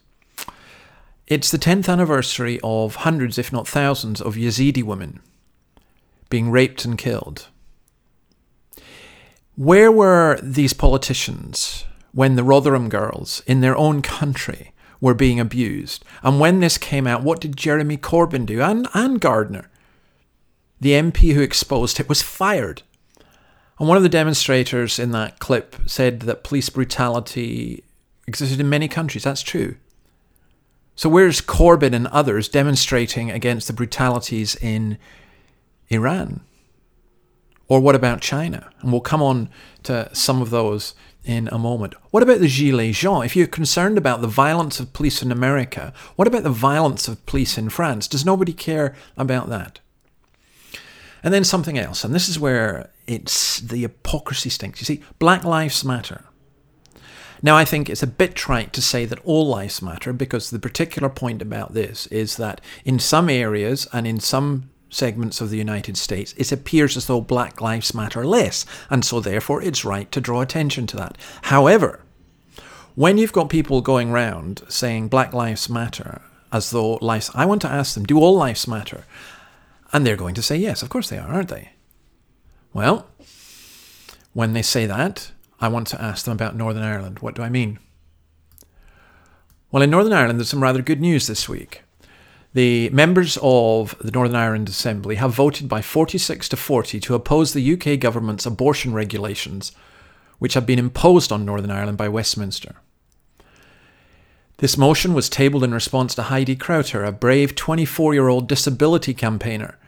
it's 1.26 1.50
the 1.50 1.58
10th 1.58 1.90
anniversary 1.90 2.58
of 2.64 2.96
hundreds, 2.96 3.36
if 3.36 3.52
not 3.52 3.68
thousands, 3.68 4.20
of 4.20 4.36
Yazidi 4.36 4.82
women 4.82 5.20
being 6.30 6.50
raped 6.50 6.84
and 6.84 6.96
killed. 6.96 7.48
Where 9.54 9.92
were 9.92 10.38
these 10.42 10.72
politicians 10.72 11.84
when 12.12 12.36
the 12.36 12.44
Rotherham 12.44 12.88
girls 12.88 13.42
in 13.46 13.60
their 13.60 13.76
own 13.76 14.02
country 14.02 14.72
were 15.00 15.14
being 15.14 15.40
abused? 15.40 16.04
And 16.22 16.40
when 16.40 16.60
this 16.60 16.78
came 16.78 17.06
out, 17.06 17.22
what 17.22 17.40
did 17.40 17.56
Jeremy 17.56 17.96
Corbyn 17.96 18.46
do? 18.46 18.60
And, 18.60 18.88
and 18.94 19.20
Gardner, 19.20 19.68
the 20.80 20.92
MP 20.92 21.34
who 21.34 21.40
exposed 21.40 22.00
it, 22.00 22.08
was 22.08 22.22
fired. 22.22 22.82
And 23.78 23.88
one 23.88 23.96
of 23.96 24.02
the 24.02 24.08
demonstrators 24.08 24.98
in 24.98 25.12
that 25.12 25.38
clip 25.38 25.76
said 25.86 26.20
that 26.20 26.44
police 26.44 26.68
brutality 26.68 27.84
existed 28.26 28.60
in 28.60 28.68
many 28.68 28.88
countries. 28.88 29.24
That's 29.24 29.42
true. 29.42 29.76
So 30.96 31.08
where's 31.08 31.40
Corbyn 31.40 31.94
and 31.94 32.08
others 32.08 32.48
demonstrating 32.48 33.30
against 33.30 33.68
the 33.68 33.72
brutalities 33.72 34.56
in 34.56 34.98
Iran? 35.90 36.40
Or 37.68 37.80
what 37.80 37.94
about 37.94 38.20
China? 38.20 38.68
And 38.80 38.90
we'll 38.90 39.00
come 39.00 39.22
on 39.22 39.48
to 39.84 40.10
some 40.12 40.42
of 40.42 40.50
those 40.50 40.94
in 41.28 41.46
a 41.52 41.58
moment. 41.58 41.92
What 42.10 42.22
about 42.22 42.40
the 42.40 42.48
Gilets 42.48 42.94
jaunes? 42.94 43.26
If 43.26 43.36
you're 43.36 43.46
concerned 43.46 43.98
about 43.98 44.22
the 44.22 44.26
violence 44.26 44.80
of 44.80 44.94
police 44.94 45.22
in 45.22 45.30
America, 45.30 45.92
what 46.16 46.26
about 46.26 46.42
the 46.42 46.50
violence 46.50 47.06
of 47.06 47.24
police 47.26 47.58
in 47.58 47.68
France? 47.68 48.08
Does 48.08 48.24
nobody 48.24 48.54
care 48.54 48.96
about 49.16 49.50
that? 49.50 49.78
And 51.22 51.34
then 51.34 51.44
something 51.44 51.78
else, 51.78 52.02
and 52.02 52.14
this 52.14 52.28
is 52.28 52.40
where 52.40 52.90
it's 53.06 53.60
the 53.60 53.82
hypocrisy 53.82 54.48
stinks. 54.48 54.80
You 54.80 54.86
see, 54.86 55.02
Black 55.18 55.44
Lives 55.44 55.84
Matter. 55.84 56.24
Now, 57.42 57.56
I 57.56 57.64
think 57.64 57.90
it's 57.90 58.02
a 58.02 58.06
bit 58.06 58.34
trite 58.34 58.72
to 58.72 58.82
say 58.82 59.04
that 59.04 59.20
all 59.24 59.48
lives 59.48 59.80
matter 59.80 60.12
because 60.12 60.50
the 60.50 60.58
particular 60.58 61.08
point 61.08 61.40
about 61.40 61.72
this 61.72 62.08
is 62.08 62.36
that 62.36 62.60
in 62.84 62.98
some 62.98 63.28
areas 63.28 63.86
and 63.92 64.08
in 64.08 64.18
some 64.18 64.70
segments 64.90 65.40
of 65.40 65.50
the 65.50 65.58
United 65.58 65.96
States, 65.96 66.34
it 66.36 66.52
appears 66.52 66.96
as 66.96 67.06
though 67.06 67.20
black 67.20 67.60
lives 67.60 67.94
matter 67.94 68.24
less, 68.24 68.64
and 68.90 69.04
so 69.04 69.20
therefore 69.20 69.62
it's 69.62 69.84
right 69.84 70.10
to 70.12 70.20
draw 70.20 70.40
attention 70.40 70.86
to 70.88 70.96
that. 70.96 71.18
However, 71.42 72.00
when 72.94 73.18
you've 73.18 73.32
got 73.32 73.48
people 73.48 73.80
going 73.80 74.10
round 74.10 74.62
saying 74.68 75.08
black 75.08 75.32
lives 75.32 75.68
matter 75.68 76.20
as 76.52 76.70
though 76.70 76.94
lives, 76.96 77.30
I 77.34 77.44
want 77.46 77.62
to 77.62 77.70
ask 77.70 77.94
them, 77.94 78.04
do 78.04 78.18
all 78.18 78.36
lives 78.36 78.66
matter? 78.66 79.04
And 79.92 80.06
they're 80.06 80.16
going 80.16 80.34
to 80.34 80.42
say 80.42 80.56
yes, 80.56 80.82
of 80.82 80.88
course 80.88 81.08
they 81.08 81.18
are, 81.18 81.28
aren't 81.28 81.48
they? 81.48 81.70
Well, 82.72 83.06
when 84.32 84.52
they 84.52 84.62
say 84.62 84.86
that, 84.86 85.32
I 85.60 85.68
want 85.68 85.86
to 85.88 86.00
ask 86.00 86.24
them 86.24 86.32
about 86.32 86.56
Northern 86.56 86.82
Ireland. 86.82 87.18
What 87.20 87.34
do 87.34 87.42
I 87.42 87.48
mean? 87.48 87.78
Well, 89.70 89.82
in 89.82 89.90
Northern 89.90 90.12
Ireland, 90.12 90.38
there's 90.38 90.48
some 90.48 90.62
rather 90.62 90.82
good 90.82 91.00
news 91.00 91.26
this 91.26 91.48
week. 91.48 91.82
The 92.58 92.90
members 92.90 93.38
of 93.40 93.94
the 94.00 94.10
Northern 94.10 94.34
Ireland 94.34 94.68
Assembly 94.68 95.14
have 95.14 95.32
voted 95.32 95.68
by 95.68 95.80
46 95.80 96.48
to 96.48 96.56
40 96.56 96.98
to 96.98 97.14
oppose 97.14 97.52
the 97.52 97.74
UK 97.74 98.00
government's 98.00 98.46
abortion 98.46 98.92
regulations, 98.92 99.70
which 100.40 100.54
have 100.54 100.66
been 100.66 100.80
imposed 100.80 101.30
on 101.30 101.44
Northern 101.44 101.70
Ireland 101.70 101.98
by 101.98 102.08
Westminster. 102.08 102.74
This 104.56 104.76
motion 104.76 105.14
was 105.14 105.28
tabled 105.28 105.62
in 105.62 105.72
response 105.72 106.16
to 106.16 106.24
Heidi 106.24 106.56
Crowter, 106.56 107.06
a 107.06 107.12
brave 107.12 107.54
24 107.54 108.12
year 108.12 108.26
old 108.26 108.48
disability 108.48 109.14
campaigner 109.14 109.78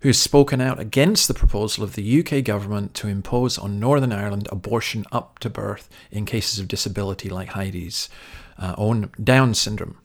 who's 0.00 0.18
spoken 0.18 0.60
out 0.60 0.78
against 0.78 1.26
the 1.26 1.32
proposal 1.32 1.82
of 1.82 1.94
the 1.94 2.20
UK 2.20 2.44
government 2.44 2.92
to 2.96 3.08
impose 3.08 3.56
on 3.56 3.80
Northern 3.80 4.12
Ireland 4.12 4.46
abortion 4.52 5.06
up 5.10 5.38
to 5.38 5.48
birth 5.48 5.88
in 6.10 6.26
cases 6.26 6.58
of 6.58 6.68
disability 6.68 7.30
like 7.30 7.48
Heidi's 7.48 8.10
uh, 8.58 8.74
own 8.76 9.10
Down 9.24 9.54
syndrome. 9.54 9.96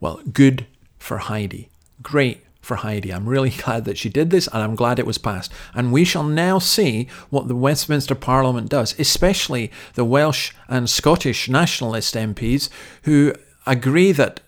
Well, 0.00 0.22
good 0.32 0.66
for 0.98 1.18
Heidi. 1.18 1.68
Great 2.02 2.44
for 2.60 2.76
Heidi. 2.76 3.12
I'm 3.12 3.28
really 3.28 3.50
glad 3.64 3.84
that 3.86 3.98
she 3.98 4.08
did 4.08 4.30
this 4.30 4.46
and 4.48 4.62
I'm 4.62 4.74
glad 4.74 4.98
it 4.98 5.06
was 5.06 5.18
passed. 5.18 5.52
And 5.74 5.92
we 5.92 6.04
shall 6.04 6.24
now 6.24 6.58
see 6.58 7.08
what 7.30 7.48
the 7.48 7.56
Westminster 7.56 8.14
Parliament 8.14 8.68
does, 8.68 8.98
especially 8.98 9.72
the 9.94 10.04
Welsh 10.04 10.52
and 10.68 10.88
Scottish 10.88 11.48
nationalist 11.48 12.14
MPs 12.14 12.68
who 13.02 13.34
agree 13.66 14.12
that 14.12 14.40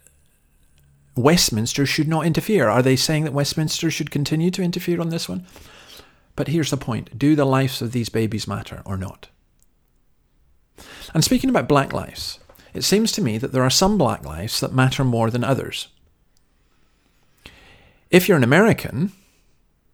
Westminster 1.16 1.87
should 1.87 2.09
not 2.09 2.26
interfere. 2.26 2.69
Are 2.69 2.83
they 2.83 2.97
saying 2.97 3.25
that 3.25 3.33
Westminster 3.33 3.90
should 3.90 4.11
continue 4.11 4.50
to 4.50 4.62
interfere 4.62 5.00
on 5.00 5.09
this 5.09 5.28
one? 5.28 5.47
But 6.37 6.49
here's 6.49 6.71
the 6.71 6.76
point 6.76 7.19
do 7.19 7.35
the 7.35 7.45
lives 7.45 7.83
of 7.83 7.92
these 7.92 8.09
babies 8.09 8.47
matter 8.47 8.83
or 8.85 8.97
not? 8.97 9.28
And 11.12 11.25
speaking 11.25 11.50
about 11.50 11.69
black 11.69 11.92
lives, 11.92 12.38
it 12.73 12.83
seems 12.83 13.12
to 13.12 13.23
me 13.23 13.37
that 13.38 13.52
there 13.52 13.62
are 13.62 13.71
some 13.71 13.99
black 13.99 14.25
lives 14.25 14.61
that 14.61 14.73
matter 14.73 15.04
more 15.04 15.30
than 15.30 15.45
others. 15.45 15.88
If 18.11 18.29
you're 18.29 18.37
an 18.37 18.45
American, 18.45 19.12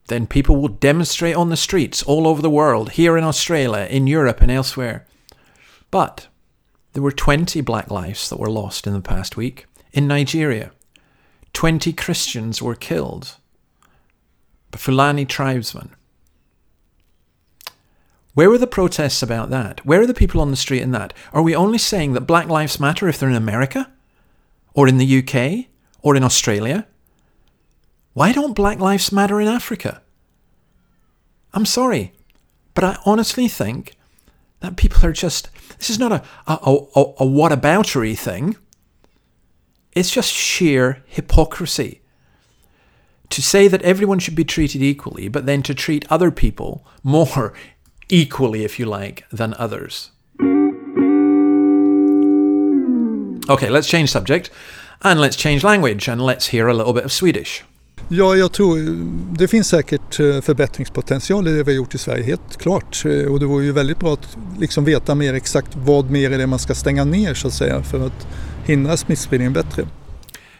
then 0.09 0.27
people 0.27 0.57
will 0.57 0.69
demonstrate 0.69 1.37
on 1.37 1.51
the 1.51 1.57
streets 1.57 2.03
all 2.03 2.27
over 2.27 2.41
the 2.41 2.51
world, 2.51 2.93
here 2.93 3.17
in 3.17 3.25
Australia, 3.25 3.87
in 3.91 4.07
Europe, 4.07 4.41
and 4.41 4.51
elsewhere. 4.51 5.07
But 5.91 6.29
there 6.93 7.03
were 7.03 7.13
20 7.13 7.61
black 7.61 7.91
lives 7.91 8.29
that 8.31 8.39
were 8.39 8.51
lost 8.51 8.87
in 8.87 8.93
the 8.93 9.01
past 9.01 9.37
week 9.37 9.67
in 9.93 10.07
Nigeria. 10.07 10.73
20 11.53 11.93
Christians 11.93 12.63
were 12.63 12.75
killed. 12.75 13.37
Fulani 14.77 15.25
tribesmen. 15.25 15.91
Where 18.35 18.51
were 18.51 18.59
the 18.59 18.67
protests 18.67 19.23
about 19.23 19.49
that? 19.51 19.85
Where 19.87 20.03
are 20.03 20.07
the 20.07 20.13
people 20.13 20.41
on 20.43 20.51
the 20.51 20.57
street 20.57 20.83
in 20.83 20.91
that? 20.93 21.15
Are 21.33 21.43
we 21.43 21.57
only 21.57 21.79
saying 21.79 22.13
that 22.13 22.23
Black 22.23 22.49
Lives 22.49 22.79
Matter 22.79 23.09
if 23.09 23.19
they're 23.19 23.31
in 23.31 23.35
America? 23.35 23.91
Or 24.75 24.87
in 24.87 24.99
the 24.99 25.19
UK? 25.19 25.67
Or 26.03 26.15
in 26.15 26.23
Australia? 26.23 26.87
Why 28.17 28.33
don't 28.33 28.55
Black 28.55 28.79
Lives 28.79 29.13
Matter 29.13 29.43
in 29.43 29.47
Africa? 29.47 30.01
I'm 31.53 31.67
sorry, 31.67 32.15
but 32.73 32.83
I 32.83 32.97
honestly 33.05 33.47
think 33.47 33.93
that 34.61 34.79
people 34.79 35.05
are 35.05 35.13
just. 35.13 35.51
This 35.77 35.91
is 35.91 35.99
not 35.99 36.13
a, 36.13 36.23
a, 36.47 36.55
a, 36.55 37.01
a 37.01 37.27
whataboutery 37.27 38.17
thing. 38.17 38.57
It's 39.93 40.11
just 40.11 40.33
sheer 40.33 41.03
hypocrisy. 41.05 42.01
To 43.29 43.43
say 43.43 43.69
that 43.69 43.83
everyone 43.83 44.19
should 44.19 44.35
be 44.35 44.45
treated 44.45 44.83
equally, 44.83 45.29
but 45.29 45.45
then 45.45 45.63
to 45.65 45.75
treat 45.75 46.11
other 46.11 46.31
people 46.31 46.87
more 47.03 47.53
equally, 48.09 48.65
if 48.65 48.79
you 48.79 48.87
like, 48.87 49.29
than 49.29 49.53
others. 49.59 50.11
Okay, 53.51 53.69
let's 53.69 53.89
change 53.89 54.09
subject 54.09 54.49
and 55.03 55.21
let's 55.21 55.37
change 55.37 55.63
language 55.63 56.09
and 56.09 56.23
let's 56.23 56.47
hear 56.47 56.67
a 56.67 56.73
little 56.73 56.95
bit 56.95 57.05
of 57.05 57.13
Swedish. 57.13 57.63
Ja, 58.09 58.37
jag 58.37 58.53
tror 58.53 58.79
det 59.39 59.49
finns 59.49 59.69
säkert 59.69 60.21
eh, 60.21 60.41
förbättringspotential 60.41 61.49
i 61.49 61.53
det 61.53 61.63
vi 61.63 61.73
har 61.73 61.77
gjort 61.77 61.95
i 61.95 61.99
Sverige, 61.99 62.25
helt 62.25 62.57
klart. 62.57 63.05
Eh, 63.05 63.33
och 63.33 63.41
det 63.41 63.47
vore 63.47 63.65
ju 63.65 63.73
väldigt 63.73 63.99
bra 63.99 64.13
att 64.13 64.37
liksom 64.59 64.85
veta 64.85 65.15
mer 65.15 65.35
exakt 65.35 65.69
vad 65.75 66.11
mer 66.11 66.31
är 66.31 66.39
det 66.39 66.47
man 66.47 66.59
ska 66.59 66.75
stänga 66.75 67.05
ner 67.05 67.35
så 67.35 67.49
att 67.49 67.55
säga 67.55 67.83
för 67.83 68.07
att 68.07 68.27
hindra 68.65 68.97
smittspridningen 68.97 69.53
bättre. 69.53 69.89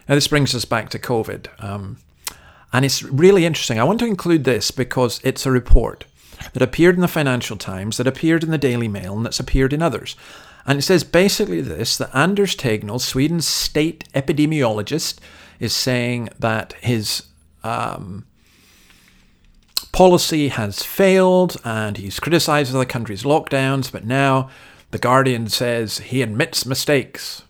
Now 0.05 0.17
this 0.17 0.29
brings 0.29 0.53
us 0.55 0.69
back 0.69 0.89
to 0.89 0.97
COVID. 0.97 1.47
Um, 1.59 1.97
and 2.69 2.85
it's 2.85 3.21
really 3.21 3.45
interesting. 3.45 3.77
I 3.77 3.83
want 3.83 3.99
to 3.99 4.05
include 4.05 4.43
this 4.43 4.75
because 4.75 5.21
it's 5.23 5.49
a 5.49 5.51
report 5.51 6.05
that 6.53 6.61
appeared 6.61 6.95
in 6.95 7.01
the 7.01 7.07
Financial 7.07 7.57
Times, 7.57 7.97
that 7.97 8.07
appeared 8.07 8.43
in 8.43 8.51
the 8.51 8.57
Daily 8.57 8.87
Mail, 8.87 9.13
and 9.13 9.25
that's 9.25 9.39
appeared 9.39 9.73
in 9.73 9.81
others. 9.81 10.17
And 10.65 10.79
it 10.79 10.83
says 10.83 11.05
basically 11.05 11.61
this 11.61 11.97
that 11.97 12.09
Anders 12.13 12.55
Tegnell, 12.55 12.99
Sweden's 12.99 13.47
state 13.47 14.03
epidemiologist, 14.13 15.19
is 15.59 15.73
saying 15.73 16.29
that 16.39 16.73
his 16.81 17.23
um, 17.67 18.25
policy 19.91 20.47
has 20.49 20.83
failed 20.83 21.57
and 21.63 21.97
he's 21.97 22.19
criticized 22.19 22.73
other 22.73 22.85
countries' 22.85 23.23
lockdowns, 23.23 23.91
but 23.91 24.05
now 24.05 24.49
The 24.91 24.97
Guardian 24.97 25.49
says 25.49 25.97
he 25.99 26.21
admits 26.21 26.65
mistakes. 26.65 27.43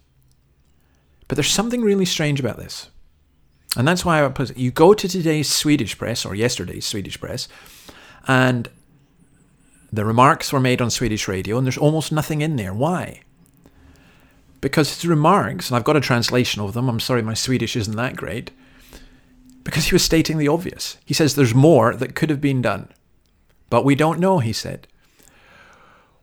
But 1.27 1.35
there's 1.35 1.51
something 1.51 1.81
really 1.81 2.05
strange 2.05 2.39
about 2.39 2.57
this. 2.57 2.89
And 3.75 3.87
that's 3.87 4.05
why 4.05 4.23
I 4.23 4.29
put 4.29 4.49
it. 4.51 4.57
You 4.57 4.71
go 4.71 4.93
to 4.93 5.07
today's 5.07 5.53
Swedish 5.53 5.97
press, 5.97 6.25
or 6.25 6.33
yesterday's 6.33 6.85
Swedish 6.85 7.19
press, 7.19 7.47
and 8.27 8.69
the 9.91 10.05
remarks 10.05 10.51
were 10.51 10.59
made 10.59 10.81
on 10.81 10.89
Swedish 10.89 11.27
radio, 11.27 11.57
and 11.57 11.65
there's 11.65 11.77
almost 11.77 12.11
nothing 12.11 12.41
in 12.41 12.55
there. 12.55 12.73
Why? 12.73 13.21
Because 14.61 14.95
his 14.95 15.05
remarks, 15.05 15.69
and 15.69 15.77
I've 15.77 15.83
got 15.83 15.95
a 15.95 16.01
translation 16.01 16.61
of 16.61 16.73
them, 16.73 16.89
I'm 16.89 16.99
sorry 16.99 17.21
my 17.21 17.35
Swedish 17.35 17.75
isn't 17.75 17.95
that 17.95 18.15
great, 18.15 18.51
because 19.67 19.87
he 19.87 19.95
was 19.95 20.01
stating 20.01 20.37
the 20.37 20.47
obvious. 20.47 20.95
He 21.03 21.13
says 21.13 21.35
there's 21.35 21.53
more 21.53 21.93
that 21.93 22.15
could 22.15 22.29
have 22.29 22.39
been 22.39 22.61
done. 22.61 22.87
But 23.69 23.83
we 23.83 23.95
don't 23.95 24.17
know, 24.17 24.39
he 24.39 24.53
said. 24.53 24.87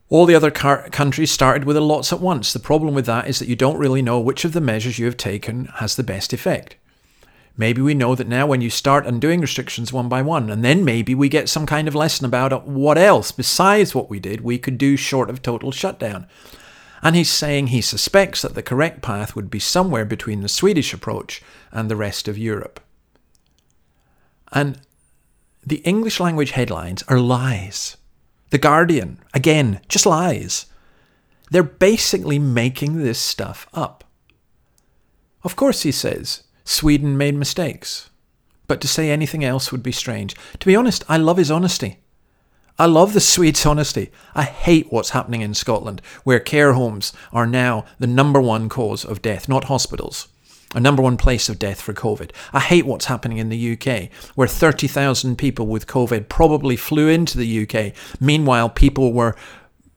All 0.08 0.24
the 0.24 0.34
other 0.34 0.50
car- 0.50 0.88
countries 0.88 1.30
started 1.30 1.64
with 1.64 1.76
a 1.76 1.82
lots 1.82 2.10
at 2.10 2.20
once. 2.20 2.54
The 2.54 2.58
problem 2.58 2.94
with 2.94 3.04
that 3.04 3.28
is 3.28 3.40
that 3.40 3.48
you 3.48 3.54
don't 3.54 3.76
really 3.76 4.00
know 4.00 4.18
which 4.18 4.46
of 4.46 4.54
the 4.54 4.62
measures 4.62 4.98
you 4.98 5.04
have 5.04 5.18
taken 5.18 5.66
has 5.74 5.94
the 5.94 6.02
best 6.02 6.32
effect. 6.32 6.76
Maybe 7.54 7.82
we 7.82 7.92
know 7.92 8.14
that 8.14 8.28
now 8.28 8.46
when 8.46 8.62
you 8.62 8.70
start 8.70 9.06
undoing 9.06 9.42
restrictions 9.42 9.92
one 9.92 10.08
by 10.08 10.22
one, 10.22 10.48
and 10.48 10.64
then 10.64 10.82
maybe 10.82 11.14
we 11.14 11.28
get 11.28 11.50
some 11.50 11.66
kind 11.66 11.86
of 11.86 11.94
lesson 11.94 12.24
about 12.24 12.66
what 12.66 12.96
else, 12.96 13.30
besides 13.30 13.94
what 13.94 14.08
we 14.08 14.20
did, 14.20 14.40
we 14.40 14.56
could 14.56 14.78
do 14.78 14.96
short 14.96 15.28
of 15.28 15.42
total 15.42 15.70
shutdown. 15.70 16.26
And 17.02 17.14
he's 17.14 17.28
saying 17.28 17.66
he 17.66 17.82
suspects 17.82 18.40
that 18.40 18.54
the 18.54 18.62
correct 18.62 19.02
path 19.02 19.36
would 19.36 19.50
be 19.50 19.58
somewhere 19.58 20.06
between 20.06 20.40
the 20.40 20.48
Swedish 20.48 20.94
approach 20.94 21.42
and 21.70 21.90
the 21.90 21.96
rest 21.96 22.26
of 22.26 22.38
Europe. 22.38 22.80
And 24.54 24.80
the 25.66 25.78
English 25.78 26.20
language 26.20 26.52
headlines 26.52 27.02
are 27.08 27.18
lies. 27.18 27.96
The 28.50 28.58
Guardian, 28.58 29.18
again, 29.34 29.80
just 29.88 30.06
lies. 30.06 30.66
They're 31.50 31.62
basically 31.62 32.38
making 32.38 33.02
this 33.02 33.18
stuff 33.18 33.66
up. 33.74 34.04
Of 35.42 35.56
course, 35.56 35.82
he 35.82 35.92
says, 35.92 36.44
Sweden 36.64 37.18
made 37.18 37.34
mistakes. 37.34 38.10
But 38.66 38.80
to 38.80 38.88
say 38.88 39.10
anything 39.10 39.44
else 39.44 39.72
would 39.72 39.82
be 39.82 39.92
strange. 39.92 40.34
To 40.60 40.66
be 40.66 40.76
honest, 40.76 41.04
I 41.08 41.16
love 41.18 41.36
his 41.36 41.50
honesty. 41.50 41.98
I 42.78 42.86
love 42.86 43.12
the 43.12 43.20
Swedes' 43.20 43.66
honesty. 43.66 44.10
I 44.34 44.44
hate 44.44 44.90
what's 44.90 45.10
happening 45.10 45.42
in 45.42 45.54
Scotland, 45.54 46.00
where 46.24 46.40
care 46.40 46.72
homes 46.72 47.12
are 47.32 47.46
now 47.46 47.84
the 47.98 48.06
number 48.06 48.40
one 48.40 48.68
cause 48.68 49.04
of 49.04 49.22
death, 49.22 49.48
not 49.48 49.64
hospitals. 49.64 50.28
A 50.74 50.80
number 50.80 51.02
one 51.02 51.16
place 51.16 51.48
of 51.48 51.58
death 51.58 51.80
for 51.80 51.94
COVID. 51.94 52.30
I 52.52 52.60
hate 52.60 52.84
what's 52.84 53.06
happening 53.06 53.38
in 53.38 53.48
the 53.48 53.72
UK, 53.72 54.10
where 54.34 54.48
30,000 54.48 55.36
people 55.36 55.66
with 55.66 55.86
COVID 55.86 56.28
probably 56.28 56.76
flew 56.76 57.08
into 57.08 57.38
the 57.38 57.62
UK. 57.62 57.92
Meanwhile, 58.20 58.70
people 58.70 59.12
were 59.12 59.36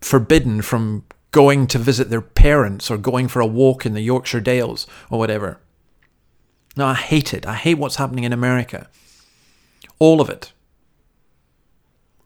forbidden 0.01 0.62
from 0.62 1.03
going 1.31 1.67
to 1.67 1.79
visit 1.79 2.10
their 2.10 2.22
parents 2.22 2.89
or 2.89 2.98
going 2.98 3.27
for 3.27 3.39
a 3.39 3.46
walk 3.46 3.86
in 3.86 3.93
the 3.93 4.01
Yorkshire 4.01 4.39
Dales 4.39 4.88
or 5.10 5.19
whatever. 5.19 5.60
No, 6.75 6.86
I 6.86 6.93
hate 6.93 7.34
it. 7.34 7.46
I 7.46 7.55
hate 7.55 7.79
what's 7.79 7.96
happening 7.96 8.24
in 8.24 8.31
America. 8.31 8.88
All 10.00 10.22
of 10.22 10.29
it. 10.29 10.53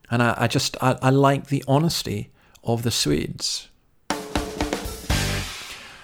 And 0.10 0.22
I, 0.22 0.36
I 0.38 0.48
just, 0.48 0.76
I, 0.82 0.98
I 1.02 1.10
like 1.10 1.48
the 1.48 1.64
honesty 1.68 2.32
of 2.64 2.84
the 2.84 2.92
Swedes. 2.92 3.70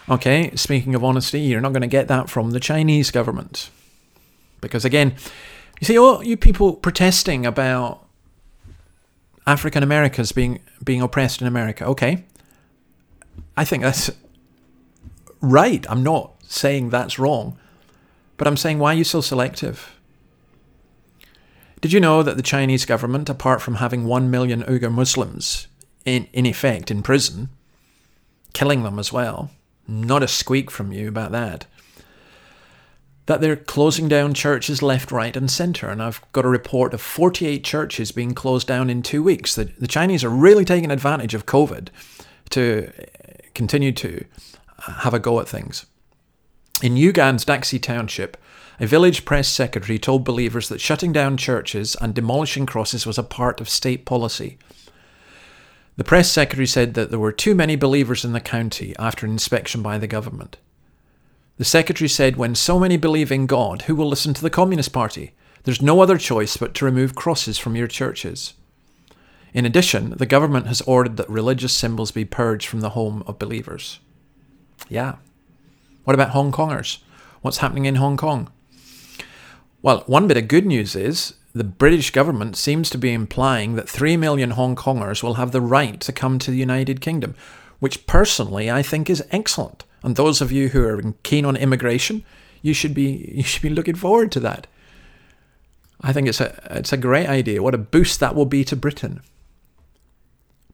Okay, 0.10 0.56
speaking 0.56 0.96
of 0.96 1.04
honesty, 1.04 1.42
you're 1.42 1.60
not 1.60 1.74
going 1.74 1.82
to 1.82 1.88
get 1.88 2.08
that 2.08 2.30
from 2.30 2.52
the 2.52 2.62
Chinese 2.62 3.12
government. 3.12 3.70
Because 4.62 4.86
again, 4.86 5.16
you 5.82 5.86
see, 5.86 5.98
all 5.98 6.24
you 6.24 6.38
people 6.38 6.74
protesting 6.74 7.46
about 7.46 8.08
African 9.46 9.84
Americans 9.84 10.32
being 10.32 10.60
being 10.84 11.02
oppressed 11.02 11.42
in 11.42 11.48
America. 11.48 11.86
Okay, 11.86 12.24
I 13.58 13.66
think 13.66 13.84
that's 13.84 14.10
right. 15.42 15.86
I'm 15.90 16.04
not 16.04 16.36
saying 16.44 16.90
that's 16.90 17.20
wrong, 17.20 17.58
but 18.38 18.48
I'm 18.48 18.58
saying 18.58 18.80
why 18.80 18.94
are 18.94 18.98
you 18.98 19.04
so 19.04 19.20
selective? 19.20 19.94
Did 21.82 21.92
you 21.92 22.00
know 22.00 22.24
that 22.24 22.38
the 22.38 22.44
Chinese 22.44 22.86
government, 22.86 23.30
apart 23.30 23.62
from 23.62 23.76
having 23.76 24.06
one 24.06 24.32
million 24.32 24.64
Uyghur 24.64 24.92
Muslims 24.92 25.68
in 26.06 26.28
in 26.32 26.46
effect 26.46 26.90
in 26.90 27.04
prison, 27.04 27.50
killing 28.54 28.84
them 28.84 28.98
as 28.98 29.14
well, 29.14 29.52
not 29.88 30.24
a 30.24 30.28
squeak 30.28 30.70
from 30.70 30.92
you 30.92 31.08
about 31.08 31.32
that. 31.32 31.66
That 33.26 33.42
they're 33.42 33.58
closing 33.58 34.08
down 34.08 34.34
churches 34.34 34.82
left, 34.82 35.12
right, 35.12 35.36
and 35.36 35.52
centre. 35.52 35.90
And 35.90 36.02
I've 36.02 36.22
got 36.32 36.46
a 36.46 36.50
report 36.50 36.94
of 36.94 37.02
48 37.02 37.64
churches 37.64 38.12
being 38.12 38.34
closed 38.34 38.68
down 38.68 38.90
in 38.90 39.02
two 39.02 39.22
weeks. 39.22 39.56
The, 39.56 39.66
the 39.66 39.88
Chinese 39.88 40.24
are 40.24 40.30
really 40.30 40.64
taking 40.64 40.92
advantage 40.92 41.34
of 41.34 41.46
COVID 41.46 41.90
to 42.52 42.88
uh, 42.88 43.04
continue 43.54 43.92
to 43.92 44.26
uh, 44.88 44.94
have 45.00 45.14
a 45.14 45.20
go 45.20 45.40
at 45.40 45.48
things. 45.48 45.86
In 46.82 46.96
Ugand's 46.96 47.44
Daxi 47.44 47.82
Township, 47.82 48.38
a 48.80 48.86
village 48.86 49.26
press 49.26 49.48
secretary 49.48 49.98
told 49.98 50.24
believers 50.24 50.70
that 50.70 50.80
shutting 50.80 51.12
down 51.12 51.36
churches 51.36 51.96
and 52.00 52.14
demolishing 52.14 52.66
crosses 52.66 53.06
was 53.06 53.18
a 53.18 53.24
part 53.24 53.60
of 53.60 53.68
state 53.68 54.06
policy. 54.06 54.58
The 55.98 56.04
press 56.04 56.32
secretary 56.32 56.68
said 56.68 56.94
that 56.94 57.10
there 57.10 57.20
were 57.20 57.32
too 57.32 57.56
many 57.56 57.76
believers 57.76 58.24
in 58.24 58.32
the 58.32 58.40
county 58.40 58.96
after 59.00 59.26
an 59.26 59.32
inspection 59.32 59.82
by 59.82 59.98
the 59.98 60.08
government. 60.08 60.58
The 61.58 61.66
secretary 61.66 62.08
said, 62.08 62.36
When 62.36 62.54
so 62.54 62.80
many 62.80 62.98
believe 62.98 63.32
in 63.32 63.48
God, 63.48 63.84
who 63.84 63.96
will 63.96 64.08
listen 64.08 64.36
to 64.36 64.42
the 64.44 64.52
Communist 64.52 64.94
Party? 64.94 65.34
There's 65.64 65.82
no 65.82 66.00
other 66.02 66.20
choice 66.20 66.56
but 66.56 66.76
to 66.76 66.86
remove 66.86 67.16
crosses 67.16 67.58
from 67.58 67.76
your 67.76 67.88
churches. 67.88 68.54
In 69.54 69.66
addition, 69.66 70.12
the 70.12 70.28
government 70.28 70.68
has 70.68 70.82
ordered 70.82 71.18
that 71.18 71.30
religious 71.30 71.74
symbols 71.74 72.12
be 72.12 72.26
purged 72.26 72.68
from 72.68 72.82
the 72.82 72.92
home 72.92 73.24
of 73.26 73.40
believers. 73.40 74.00
Yeah. 74.88 75.16
What 76.04 76.14
about 76.14 76.30
Hong 76.30 76.52
Kongers? 76.52 77.00
What's 77.42 77.58
happening 77.58 77.86
in 77.86 77.96
Hong 77.96 78.18
Kong? 78.18 78.52
Well, 79.82 80.04
one 80.06 80.28
bit 80.28 80.38
of 80.38 80.48
good 80.48 80.66
news 80.66 80.96
is 80.96 81.34
the 81.58 81.64
British 81.64 82.12
government 82.12 82.56
seems 82.56 82.90
to 82.90 82.98
be 82.98 83.14
implying 83.14 83.76
that 83.76 83.90
3 83.90 84.18
million 84.18 84.52
Hong 84.52 84.76
Kongers 84.76 85.22
will 85.22 85.36
have 85.36 85.52
the 85.52 85.62
right 85.62 86.00
to 86.02 86.12
come 86.12 86.40
to 86.40 86.52
the 86.52 86.58
United 86.58 87.02
Kingdom, 87.02 87.36
which 87.80 88.08
personally 88.08 88.72
I 88.72 88.82
think 88.82 89.10
is 89.10 89.24
excellent. 89.32 89.84
And 90.04 90.16
those 90.16 90.42
of 90.42 90.52
you 90.52 90.70
who 90.70 90.84
are 90.84 91.14
keen 91.24 91.46
on 91.46 91.56
immigration, 91.56 92.24
you 92.62 92.74
should 92.74 92.94
be 92.94 93.32
you 93.36 93.44
should 93.44 93.62
be 93.62 93.70
looking 93.70 93.96
forward 93.96 94.32
to 94.34 94.40
that. 94.42 94.68
I 96.02 96.14
think 96.14 96.28
it's 96.28 96.42
a 96.42 96.60
it's 96.72 96.94
a 96.94 96.98
great 96.98 97.28
idea. 97.28 97.64
What 97.64 97.74
a 97.74 97.80
boost 97.80 98.20
that 98.20 98.36
will 98.36 98.46
be 98.46 98.64
to 98.66 98.76
Britain. 98.76 99.22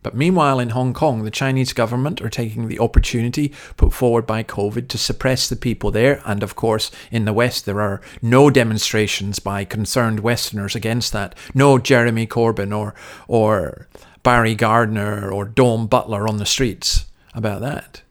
But 0.04 0.16
meanwhile, 0.16 0.60
in 0.60 0.70
Hong 0.70 0.94
Kong, 0.94 1.24
the 1.24 1.32
Chinese 1.32 1.74
government 1.74 2.22
are 2.22 2.30
taking 2.30 2.68
the 2.68 2.80
opportunity 2.80 3.54
put 3.78 3.94
forward 3.94 4.28
by 4.28 4.44
COVID 4.44 4.90
to 4.90 4.98
suppress 4.98 5.50
the 5.50 5.56
people 5.56 5.90
there. 5.90 6.22
And 6.26 6.44
of 6.44 6.56
course, 6.56 6.92
in 7.10 7.26
the 7.26 7.34
West, 7.34 7.66
there 7.66 7.82
are 7.82 8.02
no 8.22 8.50
demonstrations 8.50 9.40
by 9.40 9.66
concerned 9.66 10.20
Westerners 10.20 10.76
against 10.76 11.14
that. 11.14 11.36
No 11.54 11.80
Jeremy 11.80 12.28
Corbyn 12.28 12.78
or, 12.78 12.94
or 13.28 13.88
Barry 14.22 14.56
Gardiner 14.56 15.32
or 15.32 15.46
Dawn 15.46 15.88
Butler 15.88 16.28
on 16.28 16.38
the 16.38 16.46
streets 16.46 17.06
about 17.34 17.62
that. 17.62 18.02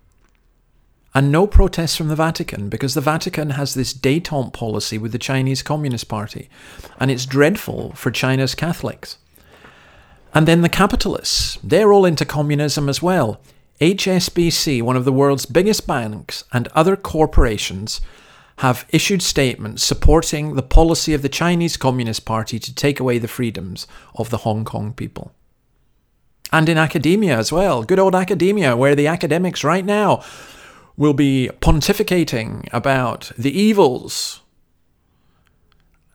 And 1.14 1.30
no 1.30 1.46
protests 1.46 1.96
from 1.96 2.08
the 2.08 2.16
Vatican 2.16 2.70
because 2.70 2.94
the 2.94 3.02
Vatican 3.02 3.50
has 3.50 3.74
this 3.74 3.92
detente 3.92 4.54
policy 4.54 4.96
with 4.96 5.12
the 5.12 5.18
Chinese 5.18 5.62
Communist 5.62 6.08
Party. 6.08 6.48
And 6.98 7.10
it's 7.10 7.26
dreadful 7.26 7.92
for 7.92 8.10
China's 8.10 8.54
Catholics. 8.54 9.18
And 10.34 10.48
then 10.48 10.62
the 10.62 10.68
capitalists, 10.68 11.58
they're 11.62 11.92
all 11.92 12.04
into 12.04 12.24
communism 12.24 12.88
as 12.88 13.02
well. 13.02 13.40
HSBC, 13.80 14.82
one 14.82 14.96
of 14.96 15.04
the 15.04 15.12
world's 15.12 15.46
biggest 15.46 15.86
banks, 15.86 16.44
and 16.52 16.68
other 16.68 16.96
corporations 16.96 18.00
have 18.58 18.86
issued 18.90 19.22
statements 19.22 19.82
supporting 19.82 20.54
the 20.54 20.62
policy 20.62 21.14
of 21.14 21.22
the 21.22 21.28
Chinese 21.28 21.76
Communist 21.76 22.24
Party 22.24 22.58
to 22.58 22.74
take 22.74 23.00
away 23.00 23.18
the 23.18 23.28
freedoms 23.28 23.86
of 24.14 24.30
the 24.30 24.38
Hong 24.38 24.64
Kong 24.64 24.92
people. 24.92 25.32
And 26.52 26.68
in 26.68 26.78
academia 26.78 27.36
as 27.36 27.50
well, 27.50 27.82
good 27.82 27.98
old 27.98 28.14
academia, 28.14 28.76
where 28.76 28.94
the 28.94 29.06
academics 29.06 29.64
right 29.64 29.84
now 29.84 30.22
will 30.96 31.14
be 31.14 31.50
pontificating 31.60 32.68
about 32.72 33.32
the 33.36 33.58
evils 33.58 34.42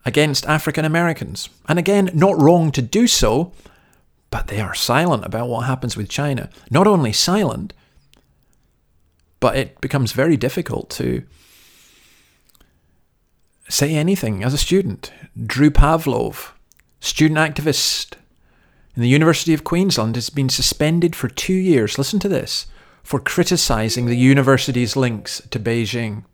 against 0.05 0.45
African 0.45 0.85
Americans. 0.85 1.49
And 1.67 1.77
again, 1.77 2.11
not 2.13 2.39
wrong 2.39 2.71
to 2.71 2.81
do 2.81 3.07
so, 3.07 3.51
but 4.37 4.45
they 4.49 4.61
are 4.61 4.75
silent 4.75 5.25
about 5.25 5.49
what 5.49 5.65
happens 5.65 5.97
with 5.97 6.07
China. 6.07 6.47
Not 6.69 6.85
only 6.85 7.11
silent, 7.11 7.73
but 9.39 9.57
it 9.57 9.81
becomes 9.81 10.11
very 10.11 10.37
difficult 10.37 10.91
to 10.91 11.23
say 13.67 13.95
anything 13.95 14.43
as 14.43 14.53
a 14.53 14.59
student. 14.59 15.11
Drew 15.43 15.71
Pavlou, 15.71 16.35
student 16.99 17.39
activist 17.39 18.13
in 18.95 19.01
the 19.01 19.09
University 19.09 19.55
of 19.55 19.63
Queensland, 19.63 20.13
has 20.13 20.29
been 20.29 20.49
suspended 20.49 21.15
for 21.15 21.29
two 21.29 21.55
years. 21.55 21.97
Listen 21.97 22.19
to 22.19 22.29
this 22.29 22.67
for 23.01 23.19
criticising 23.19 24.05
the 24.05 24.15
university's 24.15 24.95
links 24.95 25.41
to 25.49 25.59
Beijing. 25.59 26.25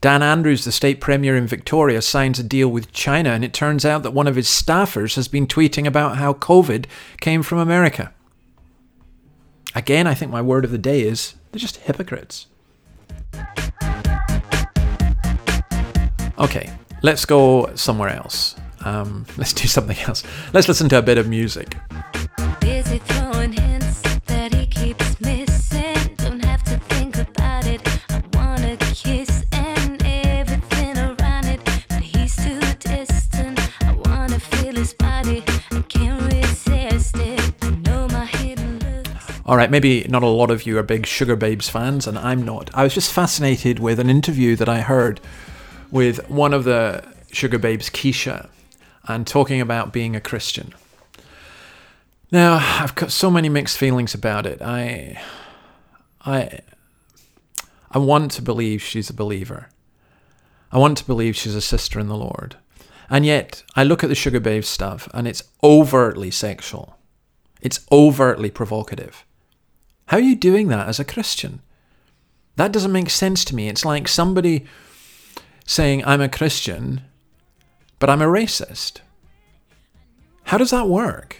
Dan 0.00 0.22
Andrews, 0.22 0.64
the 0.64 0.72
state 0.72 0.98
premier 0.98 1.36
in 1.36 1.46
Victoria, 1.46 2.00
signs 2.00 2.38
a 2.38 2.42
deal 2.42 2.68
with 2.68 2.90
China, 2.90 3.30
and 3.30 3.44
it 3.44 3.52
turns 3.52 3.84
out 3.84 4.02
that 4.02 4.12
one 4.12 4.26
of 4.26 4.34
his 4.34 4.46
staffers 4.46 5.14
has 5.16 5.28
been 5.28 5.46
tweeting 5.46 5.86
about 5.86 6.16
how 6.16 6.32
COVID 6.32 6.86
came 7.20 7.42
from 7.42 7.58
America. 7.58 8.14
Again, 9.74 10.06
I 10.06 10.14
think 10.14 10.32
my 10.32 10.40
word 10.40 10.64
of 10.64 10.70
the 10.70 10.78
day 10.78 11.02
is 11.02 11.34
they're 11.52 11.58
just 11.58 11.76
hypocrites. 11.76 12.46
Okay, 16.38 16.70
let's 17.02 17.26
go 17.26 17.74
somewhere 17.74 18.08
else. 18.08 18.56
Um, 18.80 19.26
let's 19.36 19.52
do 19.52 19.68
something 19.68 19.98
else. 19.98 20.22
Let's 20.54 20.66
listen 20.66 20.88
to 20.88 20.98
a 20.98 21.02
bit 21.02 21.18
of 21.18 21.28
music. 21.28 21.76
All 39.50 39.56
right, 39.56 39.68
maybe 39.68 40.06
not 40.08 40.22
a 40.22 40.28
lot 40.28 40.52
of 40.52 40.64
you 40.64 40.78
are 40.78 40.84
big 40.84 41.06
Sugababes 41.06 41.68
fans, 41.68 42.06
and 42.06 42.16
I'm 42.16 42.44
not. 42.44 42.70
I 42.72 42.84
was 42.84 42.94
just 42.94 43.12
fascinated 43.12 43.80
with 43.80 43.98
an 43.98 44.08
interview 44.08 44.54
that 44.54 44.68
I 44.68 44.80
heard 44.80 45.20
with 45.90 46.30
one 46.30 46.54
of 46.54 46.62
the 46.62 47.02
Sugababes, 47.32 47.90
Keisha, 47.90 48.48
and 49.08 49.26
talking 49.26 49.60
about 49.60 49.92
being 49.92 50.14
a 50.14 50.20
Christian. 50.20 50.72
Now, 52.30 52.60
I've 52.80 52.94
got 52.94 53.10
so 53.10 53.28
many 53.28 53.48
mixed 53.48 53.76
feelings 53.76 54.14
about 54.14 54.46
it. 54.46 54.62
I, 54.62 55.20
I, 56.24 56.60
I 57.90 57.98
want 57.98 58.30
to 58.30 58.42
believe 58.42 58.80
she's 58.82 59.10
a 59.10 59.14
believer. 59.14 59.68
I 60.70 60.78
want 60.78 60.96
to 60.98 61.04
believe 61.04 61.34
she's 61.34 61.56
a 61.56 61.60
sister 61.60 61.98
in 61.98 62.06
the 62.06 62.16
Lord. 62.16 62.54
And 63.08 63.26
yet, 63.26 63.64
I 63.74 63.82
look 63.82 64.04
at 64.04 64.10
the 64.10 64.14
Sugababes 64.14 64.66
stuff 64.66 65.08
and 65.12 65.26
it's 65.26 65.42
overtly 65.60 66.30
sexual. 66.30 66.96
It's 67.60 67.84
overtly 67.90 68.52
provocative. 68.52 69.24
How 70.10 70.16
are 70.16 70.20
you 70.20 70.34
doing 70.34 70.66
that 70.68 70.88
as 70.88 70.98
a 70.98 71.04
Christian? 71.04 71.60
That 72.56 72.72
doesn't 72.72 72.90
make 72.90 73.10
sense 73.10 73.44
to 73.44 73.54
me. 73.54 73.68
It's 73.68 73.84
like 73.84 74.08
somebody 74.08 74.66
saying, 75.64 76.04
I'm 76.04 76.20
a 76.20 76.28
Christian, 76.28 77.02
but 78.00 78.10
I'm 78.10 78.20
a 78.20 78.26
racist. 78.26 79.02
How 80.42 80.58
does 80.58 80.70
that 80.72 80.88
work? 80.88 81.36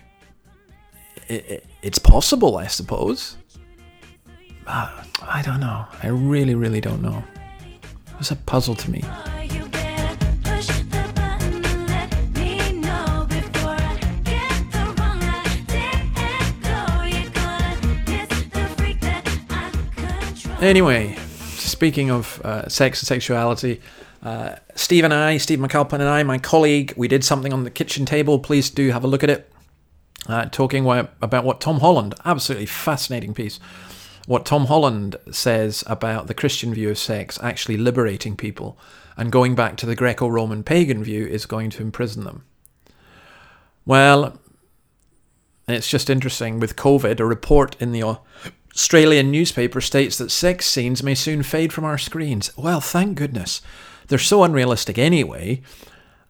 It's 1.29 1.99
possible, 1.99 2.59
I 2.59 2.69
suppose. 2.69 3.37
Ah, 4.69 5.05
I 5.21 5.43
don't 5.43 5.59
know. 5.59 5.87
I 6.01 6.07
really, 6.07 6.55
really 6.55 6.81
don't 6.81 7.03
know. 7.03 7.25
It's 8.21 8.31
a 8.31 8.37
puzzle 8.37 8.77
to 8.77 8.89
me. 8.89 9.03
Anyway, 20.61 21.17
speaking 21.57 22.11
of 22.11 22.39
uh, 22.45 22.69
sex 22.69 23.01
and 23.01 23.07
sexuality, 23.07 23.81
uh, 24.23 24.57
Steve 24.75 25.05
and 25.05 25.15
I, 25.15 25.39
Steve 25.39 25.59
McAlpine 25.59 25.95
and 25.95 26.03
I, 26.03 26.23
my 26.23 26.37
colleague, 26.37 26.93
we 26.99 27.09
did 27.09 27.25
something 27.25 27.51
on 27.51 27.65
the 27.65 27.71
kitchen 27.71 28.05
table. 28.05 28.39
Please 28.39 28.69
do 28.69 28.91
have 28.91 29.03
a 29.03 29.07
look 29.07 29.23
at 29.23 29.31
it. 29.31 29.51
Uh, 30.29 30.45
talking 30.45 30.87
about 30.87 31.45
what 31.45 31.63
Tom 31.63 31.81
Holland, 31.81 32.15
absolutely 32.27 32.67
fascinating 32.67 33.33
piece, 33.33 33.59
what 34.27 34.45
Tom 34.45 34.67
Holland 34.67 35.17
says 35.31 35.83
about 35.87 36.27
the 36.27 36.35
Christian 36.35 36.75
view 36.75 36.91
of 36.91 36.99
sex 36.99 37.39
actually 37.43 37.79
liberating 37.79 38.37
people 38.37 38.79
and 39.17 39.33
going 39.33 39.55
back 39.55 39.79
to 39.79 39.87
the 39.87 39.97
Greco 39.97 40.29
Roman 40.29 40.63
pagan 40.63 41.03
view 41.03 41.27
is 41.27 41.47
going 41.47 41.71
to 41.71 41.83
imprison 41.83 42.25
them. 42.25 42.45
Well, 43.87 44.39
it's 45.67 45.89
just 45.89 46.11
interesting 46.11 46.61
with 46.61 46.77
COVID, 46.77 47.19
a 47.19 47.25
report 47.25 47.77
in 47.81 47.93
the 47.93 48.19
Australian 48.75 49.31
newspaper 49.31 49.81
states 49.81 50.17
that 50.19 50.31
sex 50.31 50.67
scenes 50.67 51.03
may 51.03 51.15
soon 51.15 51.43
fade 51.43 51.73
from 51.73 51.85
our 51.85 51.99
screens. 51.99 52.57
Well, 52.57 52.81
thank 52.81 53.19
goodness. 53.19 53.61
They're 54.07 54.19
so 54.19 54.43
unrealistic 54.45 54.99
anyway, 54.99 55.63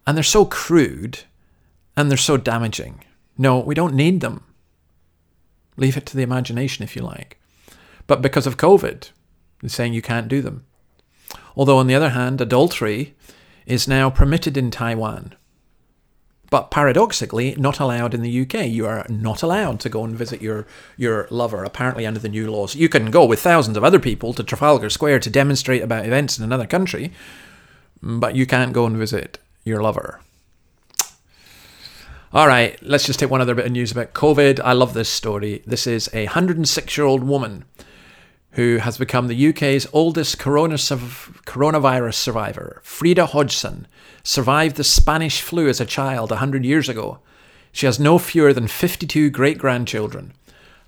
and 0.07 0.17
they're 0.17 0.25
so 0.25 0.45
crude, 0.45 1.21
and 1.97 2.11
they're 2.11 2.19
so 2.19 2.37
damaging. 2.37 3.05
No, 3.37 3.59
we 3.59 3.75
don't 3.75 3.95
need 3.95 4.21
them. 4.21 4.45
Leave 5.77 5.97
it 5.97 6.07
to 6.07 6.17
the 6.17 6.23
imagination 6.23 6.83
if 6.83 6.97
you 6.97 7.03
like. 7.03 7.39
But 8.07 8.23
because 8.23 8.47
of 8.47 8.57
COVID, 8.57 9.11
they're 9.61 9.71
saying 9.71 9.95
you 9.95 10.03
can't 10.03 10.29
do 10.29 10.43
them. 10.43 10.65
Although, 11.57 11.79
on 11.79 11.87
the 11.87 11.95
other 11.95 12.11
hand, 12.11 12.41
adultery 12.41 13.15
is 13.67 13.87
now 13.87 14.11
permitted 14.11 14.57
in 14.57 14.71
Taiwan 14.71 15.35
but 16.51 16.71
paradoxically 16.71 17.55
not 17.57 17.81
allowed 17.81 18.13
in 18.13 18.23
the 18.23 18.41
UK. 18.43 18.67
You 18.67 18.87
are 18.87 19.07
not 19.09 19.43
allowed 19.43 19.81
to 19.81 19.89
go 19.89 20.05
and 20.05 20.17
visit 20.17 20.43
your 20.43 20.67
your 20.97 21.29
lover 21.31 21.65
apparently 21.65 22.05
under 22.05 22.21
the 22.21 22.29
new 22.29 22.51
laws. 22.51 22.75
You 22.75 22.89
can 22.89 23.11
go 23.11 23.25
with 23.25 23.41
thousands 23.41 23.77
of 23.77 23.85
other 23.85 24.01
people 24.01 24.35
to 24.35 24.43
Trafalgar 24.43 24.91
Square 24.91 25.21
to 25.21 25.31
demonstrate 25.31 25.83
about 25.83 26.07
events 26.07 26.39
in 26.39 26.45
another 26.45 26.67
country, 26.67 27.13
but 28.03 28.35
you 28.35 28.47
can't 28.47 28.73
go 28.73 28.85
and 28.85 28.97
visit 28.97 29.39
your 29.65 29.81
lover. 29.81 30.21
All 32.33 32.47
right, 32.47 32.81
let's 32.81 33.07
just 33.07 33.19
take 33.19 33.31
one 33.31 33.41
other 33.41 33.57
bit 33.57 33.67
of 33.67 33.73
news 33.73 33.91
about 33.91 34.13
COVID. 34.13 34.61
I 34.61 34.73
love 34.73 34.95
this 34.95 35.09
story. 35.09 35.63
This 35.67 35.87
is 35.87 36.09
a 36.13 36.27
106 36.27 36.97
year 36.97 37.07
old 37.07 37.25
woman 37.25 37.65
who 38.53 38.79
has 38.79 38.99
become 38.99 39.29
the 39.29 39.49
UK's 39.49 39.87
oldest 39.93 40.39
coronavirus 40.39 42.15
survivor. 42.15 42.81
Frida 42.83 43.27
Hodgson 43.27 43.87
survived 44.23 44.77
the 44.77 44.85
Spanish 44.85 45.41
flu 45.41 45.69
as 45.69 45.81
a 45.81 45.87
child 45.87 46.31
100 46.31 46.65
years 46.65 46.89
ago. 46.89 47.21
She 47.73 47.87
has 47.87 48.01
no 48.01 48.19
fewer 48.19 48.53
than 48.53 48.67
52 48.67 49.31
great 49.31 49.59
grandchildren. 49.59 50.33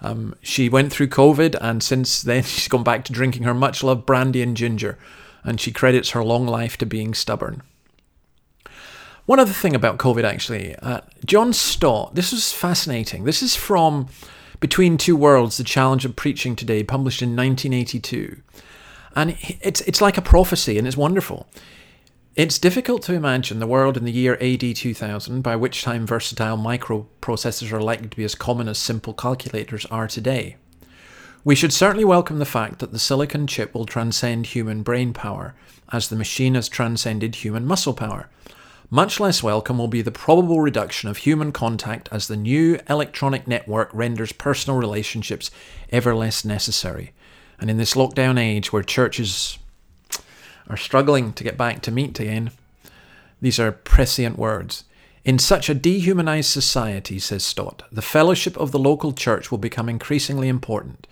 Um, 0.01 0.35
she 0.43 0.69
went 0.69 0.93
through 0.93 1.09
COVID, 1.09 1.57
and 1.61 1.83
since 1.83 2.23
then, 2.23 2.43
she's 2.43 2.69
gone 2.69 2.83
back 2.83 3.05
to 3.05 3.13
drinking 3.13 3.45
her 3.45 3.55
much 3.55 3.83
loved 3.85 4.05
brandy 4.05 4.43
and 4.43 4.57
ginger, 4.57 4.99
and 5.45 5.61
she 5.61 5.71
credits 5.71 6.11
her 6.11 6.25
long 6.25 6.47
life 6.47 6.77
to 6.79 6.87
being 6.87 7.15
stubborn. 7.15 7.63
One 9.27 9.39
other 9.39 9.53
thing 9.53 9.77
about 9.77 9.99
COVID, 9.99 10.25
actually, 10.25 10.75
uh, 10.77 11.03
John 11.25 11.53
Stott, 11.53 12.17
this 12.17 12.33
was 12.33 12.53
fascinating. 12.53 13.23
This 13.23 13.41
is 13.41 13.55
from 13.55 14.09
between 14.63 14.97
Two 14.97 15.17
Worlds, 15.17 15.57
The 15.57 15.65
Challenge 15.65 16.05
of 16.05 16.15
Preaching 16.15 16.55
Today, 16.55 16.85
published 16.85 17.21
in 17.21 17.31
1982. 17.31 18.41
And 19.17 19.37
it's, 19.61 19.81
it's 19.81 20.01
like 20.01 20.17
a 20.17 20.23
prophecy, 20.23 20.79
and 20.79 20.87
it's 20.87 20.97
wonderful. 20.97 21.49
It's 22.37 22.61
difficult 22.61 23.03
to 23.03 23.13
imagine 23.13 23.59
the 23.59 23.67
world 23.67 23.97
in 23.97 24.05
the 24.05 24.13
year 24.13 24.39
AD 24.41 24.77
2000, 24.77 25.43
by 25.43 25.57
which 25.57 25.83
time 25.83 26.07
versatile 26.07 26.57
microprocessors 26.57 27.73
are 27.73 27.83
likely 27.83 28.07
to 28.07 28.17
be 28.17 28.23
as 28.23 28.37
common 28.37 28.69
as 28.69 28.79
simple 28.79 29.13
calculators 29.13 29.85
are 29.87 30.07
today. 30.07 30.55
We 31.43 31.57
should 31.57 31.73
certainly 31.73 32.05
welcome 32.05 32.39
the 32.39 32.45
fact 32.45 32.79
that 32.79 32.93
the 32.93 33.01
silicon 33.01 33.49
chip 33.49 33.75
will 33.75 33.85
transcend 33.85 34.47
human 34.47 34.85
brain 34.85 35.13
power, 35.13 35.57
as 35.91 36.09
the 36.09 36.15
machine 36.15 36.55
has 36.55 36.69
transcended 36.69 37.35
human 37.35 37.67
muscle 37.67 37.95
power. 37.95 38.29
Much 38.95 39.19
less 39.19 39.43
welcome 39.43 39.79
will 39.79 39.89
be 39.89 40.03
the 40.03 40.11
probable 40.11 40.61
reduction 40.61 41.09
of 41.09 41.17
human 41.17 41.51
contact 41.51 42.11
as 42.13 42.29
the 42.29 42.37
new 42.37 42.79
electronic 42.91 43.49
network 43.49 43.89
renders 43.95 44.33
personal 44.33 44.79
relationships 44.79 45.51
ever 45.89 46.15
less 46.15 46.45
necessary. 46.45 47.15
And 47.59 47.71
in 47.71 47.79
this 47.79 47.95
lockdown 47.95 48.39
age 48.39 48.71
where 48.71 48.83
churches 48.83 49.57
are 50.69 50.77
struggling 50.77 51.33
to 51.33 51.43
get 51.43 51.57
back 51.57 51.81
to 51.81 51.91
meet 51.91 52.21
again, 52.21 52.51
these 53.41 53.59
are 53.59 53.73
prescient 53.73 54.39
words. 54.39 54.85
In 55.25 55.39
such 55.39 55.71
a 55.71 55.75
dehumanized 55.75 56.51
society, 56.51 57.19
says 57.19 57.43
Stott, 57.43 57.85
the 57.91 58.03
fellowship 58.03 58.59
of 58.59 58.73
the 58.73 58.79
local 58.79 59.15
church 59.15 59.51
will 59.51 59.57
become 59.57 59.89
increasingly 59.89 60.49
important, 60.49 61.07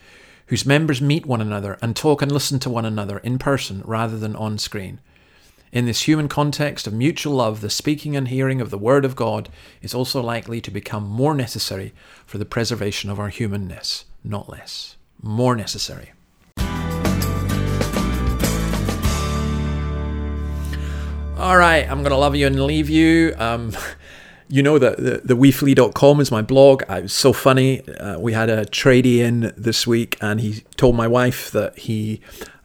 whose 0.49 0.67
members 0.67 1.01
meet 1.01 1.25
one 1.25 1.41
another 1.41 1.79
and 1.81 1.97
talk 1.97 2.21
and 2.21 2.31
listen 2.31 2.59
to 2.59 2.69
one 2.69 2.85
another 2.85 3.21
in 3.21 3.39
person 3.39 3.81
rather 3.87 4.19
than 4.19 4.37
on 4.37 4.59
screen. 4.59 5.01
In 5.73 5.87
this 5.87 6.09
human 6.09 6.27
context 6.27 6.89
of 6.89 6.93
mutual 6.93 7.35
love, 7.35 7.61
the 7.61 7.71
speaking 7.71 8.17
and 8.17 8.27
hearing 8.27 8.61
of 8.61 8.71
the 8.71 8.79
Word 8.79 9.05
of 9.05 9.15
God 9.15 9.49
is 9.81 9.95
also 9.95 10.21
likely 10.21 10.61
to 10.61 10.69
become 10.69 11.05
more 11.05 11.33
necessary 11.33 11.95
for 12.27 12.39
the 12.39 12.45
preservation 12.45 13.09
of 13.09 13.21
our 13.21 13.29
humanness, 13.29 14.05
not 14.25 14.49
less. 14.49 14.97
More 15.23 15.55
necessary. 15.55 16.11
All 21.39 21.57
right, 21.57 21.89
I'm 21.89 22.01
going 22.01 22.11
to 22.11 22.17
love 22.17 22.35
you 22.35 22.49
and 22.49 22.65
leave 22.65 22.91
you. 22.91 23.37
Um, 23.39 23.71
you 24.49 24.65
know 24.65 24.77
that 24.77 24.97
the, 24.97 25.23
the 25.25 25.37
weeflea.com 25.37 26.21
is 26.21 26.33
my 26.33 26.43
blog. 26.43 26.83
It 26.83 27.03
was 27.05 27.13
so 27.13 27.33
funny. 27.33 27.87
Uh, 27.89 28.19
we 28.19 28.33
had 28.33 28.51
a 28.51 28.65
tradie 28.65 29.19
in 29.19 29.53
this 29.57 29.87
week, 29.87 30.19
and 30.21 30.41
he 30.41 30.65
told 30.77 30.97
my 30.97 31.07
wife 31.07 31.53
that 31.53 31.79
he 31.79 32.21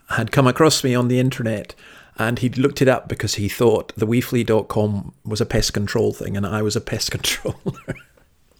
had 0.08 0.32
come 0.32 0.48
across 0.48 0.82
me 0.82 0.92
on 0.92 1.06
the 1.06 1.20
internet 1.20 1.76
and 2.18 2.38
he 2.38 2.48
looked 2.48 2.80
it 2.80 2.88
up 2.88 3.08
because 3.08 3.34
he 3.34 3.48
thought 3.48 3.92
the 3.96 4.06
weeflea.com 4.06 5.14
was 5.24 5.40
a 5.40 5.46
pest 5.46 5.72
control 5.72 6.12
thing 6.12 6.36
and 6.36 6.46
I 6.46 6.62
was 6.62 6.76
a 6.76 6.80
pest 6.80 7.10
controller. 7.12 7.96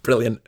Brilliant. 0.02 0.40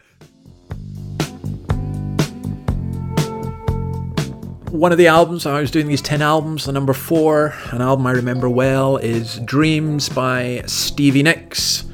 One 4.71 4.92
of 4.92 4.99
the 4.99 5.07
albums, 5.07 5.47
I 5.47 5.61
was 5.61 5.71
doing 5.71 5.87
these 5.87 6.03
10 6.03 6.21
albums, 6.21 6.66
the 6.66 6.73
number 6.73 6.92
four, 6.92 7.55
an 7.73 7.81
album 7.81 8.07
I 8.07 8.12
remember 8.12 8.51
well, 8.51 8.99
is 8.99 9.38
Dreams 9.40 10.11
by 10.11 10.62
Stevie 10.66 11.23
Nicks. 11.23 11.85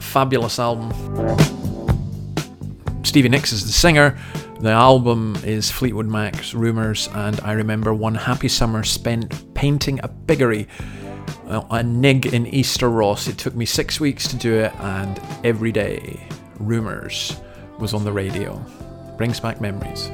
Fabulous 0.00 0.58
album. 0.58 0.90
Stevie 3.04 3.28
Nicks 3.28 3.52
is 3.52 3.64
the 3.64 3.72
singer, 3.72 4.18
the 4.62 4.70
album 4.70 5.36
is 5.42 5.72
Fleetwood 5.72 6.06
Mac's 6.06 6.54
Rumours, 6.54 7.08
and 7.14 7.40
I 7.40 7.52
remember 7.52 7.92
one 7.92 8.14
happy 8.14 8.46
summer 8.46 8.84
spent 8.84 9.54
painting 9.54 9.98
a 10.04 10.08
piggery, 10.08 10.68
a 11.48 11.82
nig 11.82 12.26
in 12.26 12.46
Easter 12.46 12.88
Ross. 12.88 13.26
It 13.26 13.38
took 13.38 13.56
me 13.56 13.66
six 13.66 13.98
weeks 13.98 14.28
to 14.28 14.36
do 14.36 14.54
it, 14.54 14.72
and 14.76 15.20
every 15.42 15.72
day, 15.72 16.24
Rumours 16.60 17.40
was 17.80 17.92
on 17.92 18.04
the 18.04 18.12
radio. 18.12 18.64
Brings 19.18 19.40
back 19.40 19.60
memories. 19.60 20.08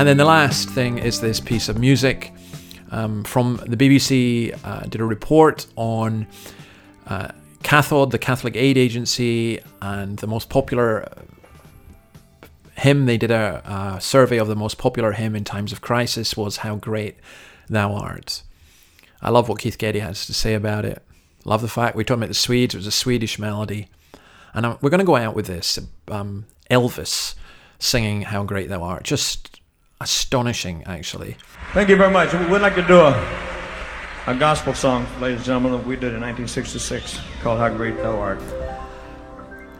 And 0.00 0.08
then 0.08 0.16
the 0.16 0.24
last 0.24 0.70
thing 0.70 0.96
is 0.96 1.20
this 1.20 1.40
piece 1.40 1.68
of 1.68 1.78
music 1.78 2.32
um, 2.90 3.22
from 3.22 3.60
the 3.66 3.76
BBC. 3.76 4.58
Uh, 4.64 4.80
did 4.84 5.02
a 5.02 5.04
report 5.04 5.66
on 5.76 6.26
uh, 7.06 7.28
CAFOD, 7.64 8.10
the 8.10 8.18
Catholic 8.18 8.56
Aid 8.56 8.78
Agency, 8.78 9.60
and 9.82 10.16
the 10.16 10.26
most 10.26 10.48
popular 10.48 11.06
hymn. 12.78 13.04
They 13.04 13.18
did 13.18 13.30
a, 13.30 13.62
a 13.96 14.00
survey 14.00 14.38
of 14.38 14.48
the 14.48 14.56
most 14.56 14.78
popular 14.78 15.12
hymn 15.12 15.36
in 15.36 15.44
times 15.44 15.70
of 15.70 15.82
crisis 15.82 16.34
was 16.34 16.56
"How 16.56 16.76
Great 16.76 17.18
Thou 17.68 17.92
Art." 17.92 18.42
I 19.20 19.28
love 19.28 19.50
what 19.50 19.58
Keith 19.58 19.76
Getty 19.76 19.98
has 19.98 20.24
to 20.24 20.32
say 20.32 20.54
about 20.54 20.86
it. 20.86 21.02
Love 21.44 21.60
the 21.60 21.68
fact 21.68 21.94
we're 21.94 22.04
talking 22.04 22.22
about 22.22 22.28
the 22.28 22.34
Swedes. 22.34 22.74
It 22.74 22.78
was 22.78 22.86
a 22.86 22.90
Swedish 22.90 23.38
melody, 23.38 23.88
and 24.54 24.64
I'm, 24.64 24.78
we're 24.80 24.88
going 24.88 25.00
to 25.00 25.04
go 25.04 25.16
out 25.16 25.34
with 25.34 25.44
this. 25.44 25.78
Um, 26.08 26.46
Elvis 26.70 27.34
singing 27.78 28.22
"How 28.22 28.44
Great 28.44 28.70
Thou 28.70 28.82
Art," 28.82 29.02
just 29.02 29.59
astonishing, 30.00 30.82
actually. 30.84 31.36
Thank 31.72 31.88
you 31.88 31.96
very 31.96 32.10
much. 32.10 32.32
We'd 32.32 32.62
like 32.62 32.74
to 32.76 32.82
do 32.82 33.00
a 33.00 33.46
a 34.26 34.34
gospel 34.34 34.74
song, 34.74 35.06
ladies 35.20 35.38
and 35.38 35.46
gentlemen, 35.46 35.72
that 35.72 35.86
we 35.86 35.96
did 35.96 36.12
in 36.14 36.20
1966 36.20 37.18
called 37.42 37.58
"How 37.58 37.68
Great 37.68 37.96
Thou 37.96 38.18
Art." 38.18 38.40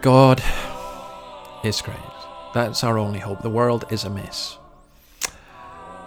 God 0.01 0.43
is 1.63 1.83
great. 1.83 1.97
That's 2.55 2.83
our 2.83 2.99
only 2.99 3.19
hope. 3.19 3.43
The 3.43 3.51
world 3.51 3.85
is 3.91 4.05
a 4.05 4.11
mess. 4.11 4.57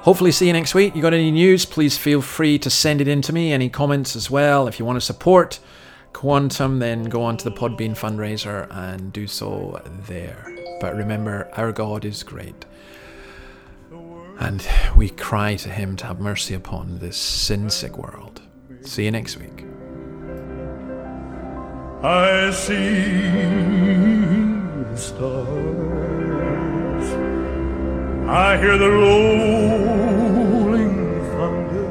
Hopefully, 0.02 0.32
see 0.32 0.48
you 0.48 0.54
next 0.54 0.76
week. 0.76 0.96
You 0.96 1.02
got 1.02 1.14
any 1.14 1.32
news? 1.32 1.66
Please 1.66 1.98
feel 1.98 2.22
free 2.22 2.60
to 2.60 2.70
send 2.70 3.02
it 3.02 3.08
in 3.08 3.22
to 3.22 3.34
me. 3.34 3.54
Any 3.54 3.70
comments 3.70 4.16
as 4.16 4.30
well. 4.30 4.68
If 4.68 4.80
you 4.80 4.86
want 4.86 4.98
to 4.98 5.02
support 5.02 5.60
Quantum, 6.12 6.80
then 6.80 7.06
go 7.06 7.24
on 7.24 7.38
to 7.38 7.44
the 7.46 7.52
Podbean 7.52 7.96
fundraiser 7.96 8.68
and 8.70 9.14
do 9.14 9.28
so 9.28 9.82
there. 10.08 10.54
But 10.82 10.96
remember, 10.98 11.50
our 11.54 11.72
God 11.72 12.04
is 12.04 12.24
great. 12.24 12.66
And 14.44 14.62
we 14.94 15.08
cry 15.10 15.56
to 15.56 15.70
Him 15.70 15.96
to 15.96 16.06
have 16.06 16.20
mercy 16.20 16.54
upon 16.54 17.00
this 17.00 17.16
sin 17.16 17.70
sick 17.70 17.98
world. 17.98 18.42
See 18.82 19.06
you 19.06 19.12
next 19.12 19.38
week. 19.38 19.64
I 22.04 22.52
see 22.52 23.24
stars. 24.98 25.64
I 28.28 28.58
hear 28.58 28.78
the 28.78 28.90
rolling 28.90 30.16
thunder. 31.32 31.88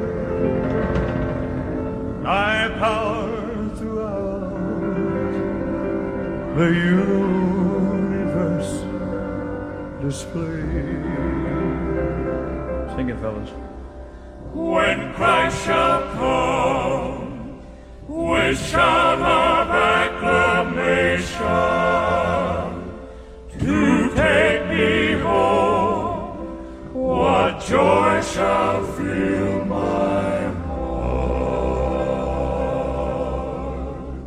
I 2.26 2.68
power 2.78 3.70
throughout 3.76 4.52
the 6.58 6.66
universe 6.66 8.12
display. 10.02 11.11
Fellas. 13.10 13.50
When 14.54 15.12
Christ 15.14 15.64
shall 15.64 16.02
come 16.14 17.60
with 18.06 18.58
shout 18.68 19.18
of 19.18 19.70
acclamation 19.70 21.26
to 23.58 24.14
take 24.14 24.68
me 24.68 25.12
home, 25.20 26.36
what 26.92 27.60
joy 27.66 28.20
shall 28.22 28.84
fill 28.92 29.64
my 29.64 30.46
heart? 30.66 31.42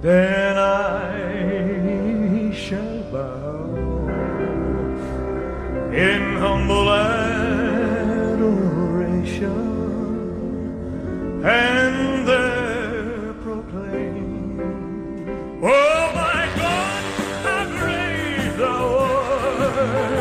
Then 0.01 0.44
and 11.47 12.27
there 12.27 13.33
proclaim, 13.43 14.59
Oh 15.61 16.11
my 16.15 16.49
God, 16.55 17.03
how 17.43 17.65
great 17.77 18.57
thou 18.57 18.97
art! 18.97 20.15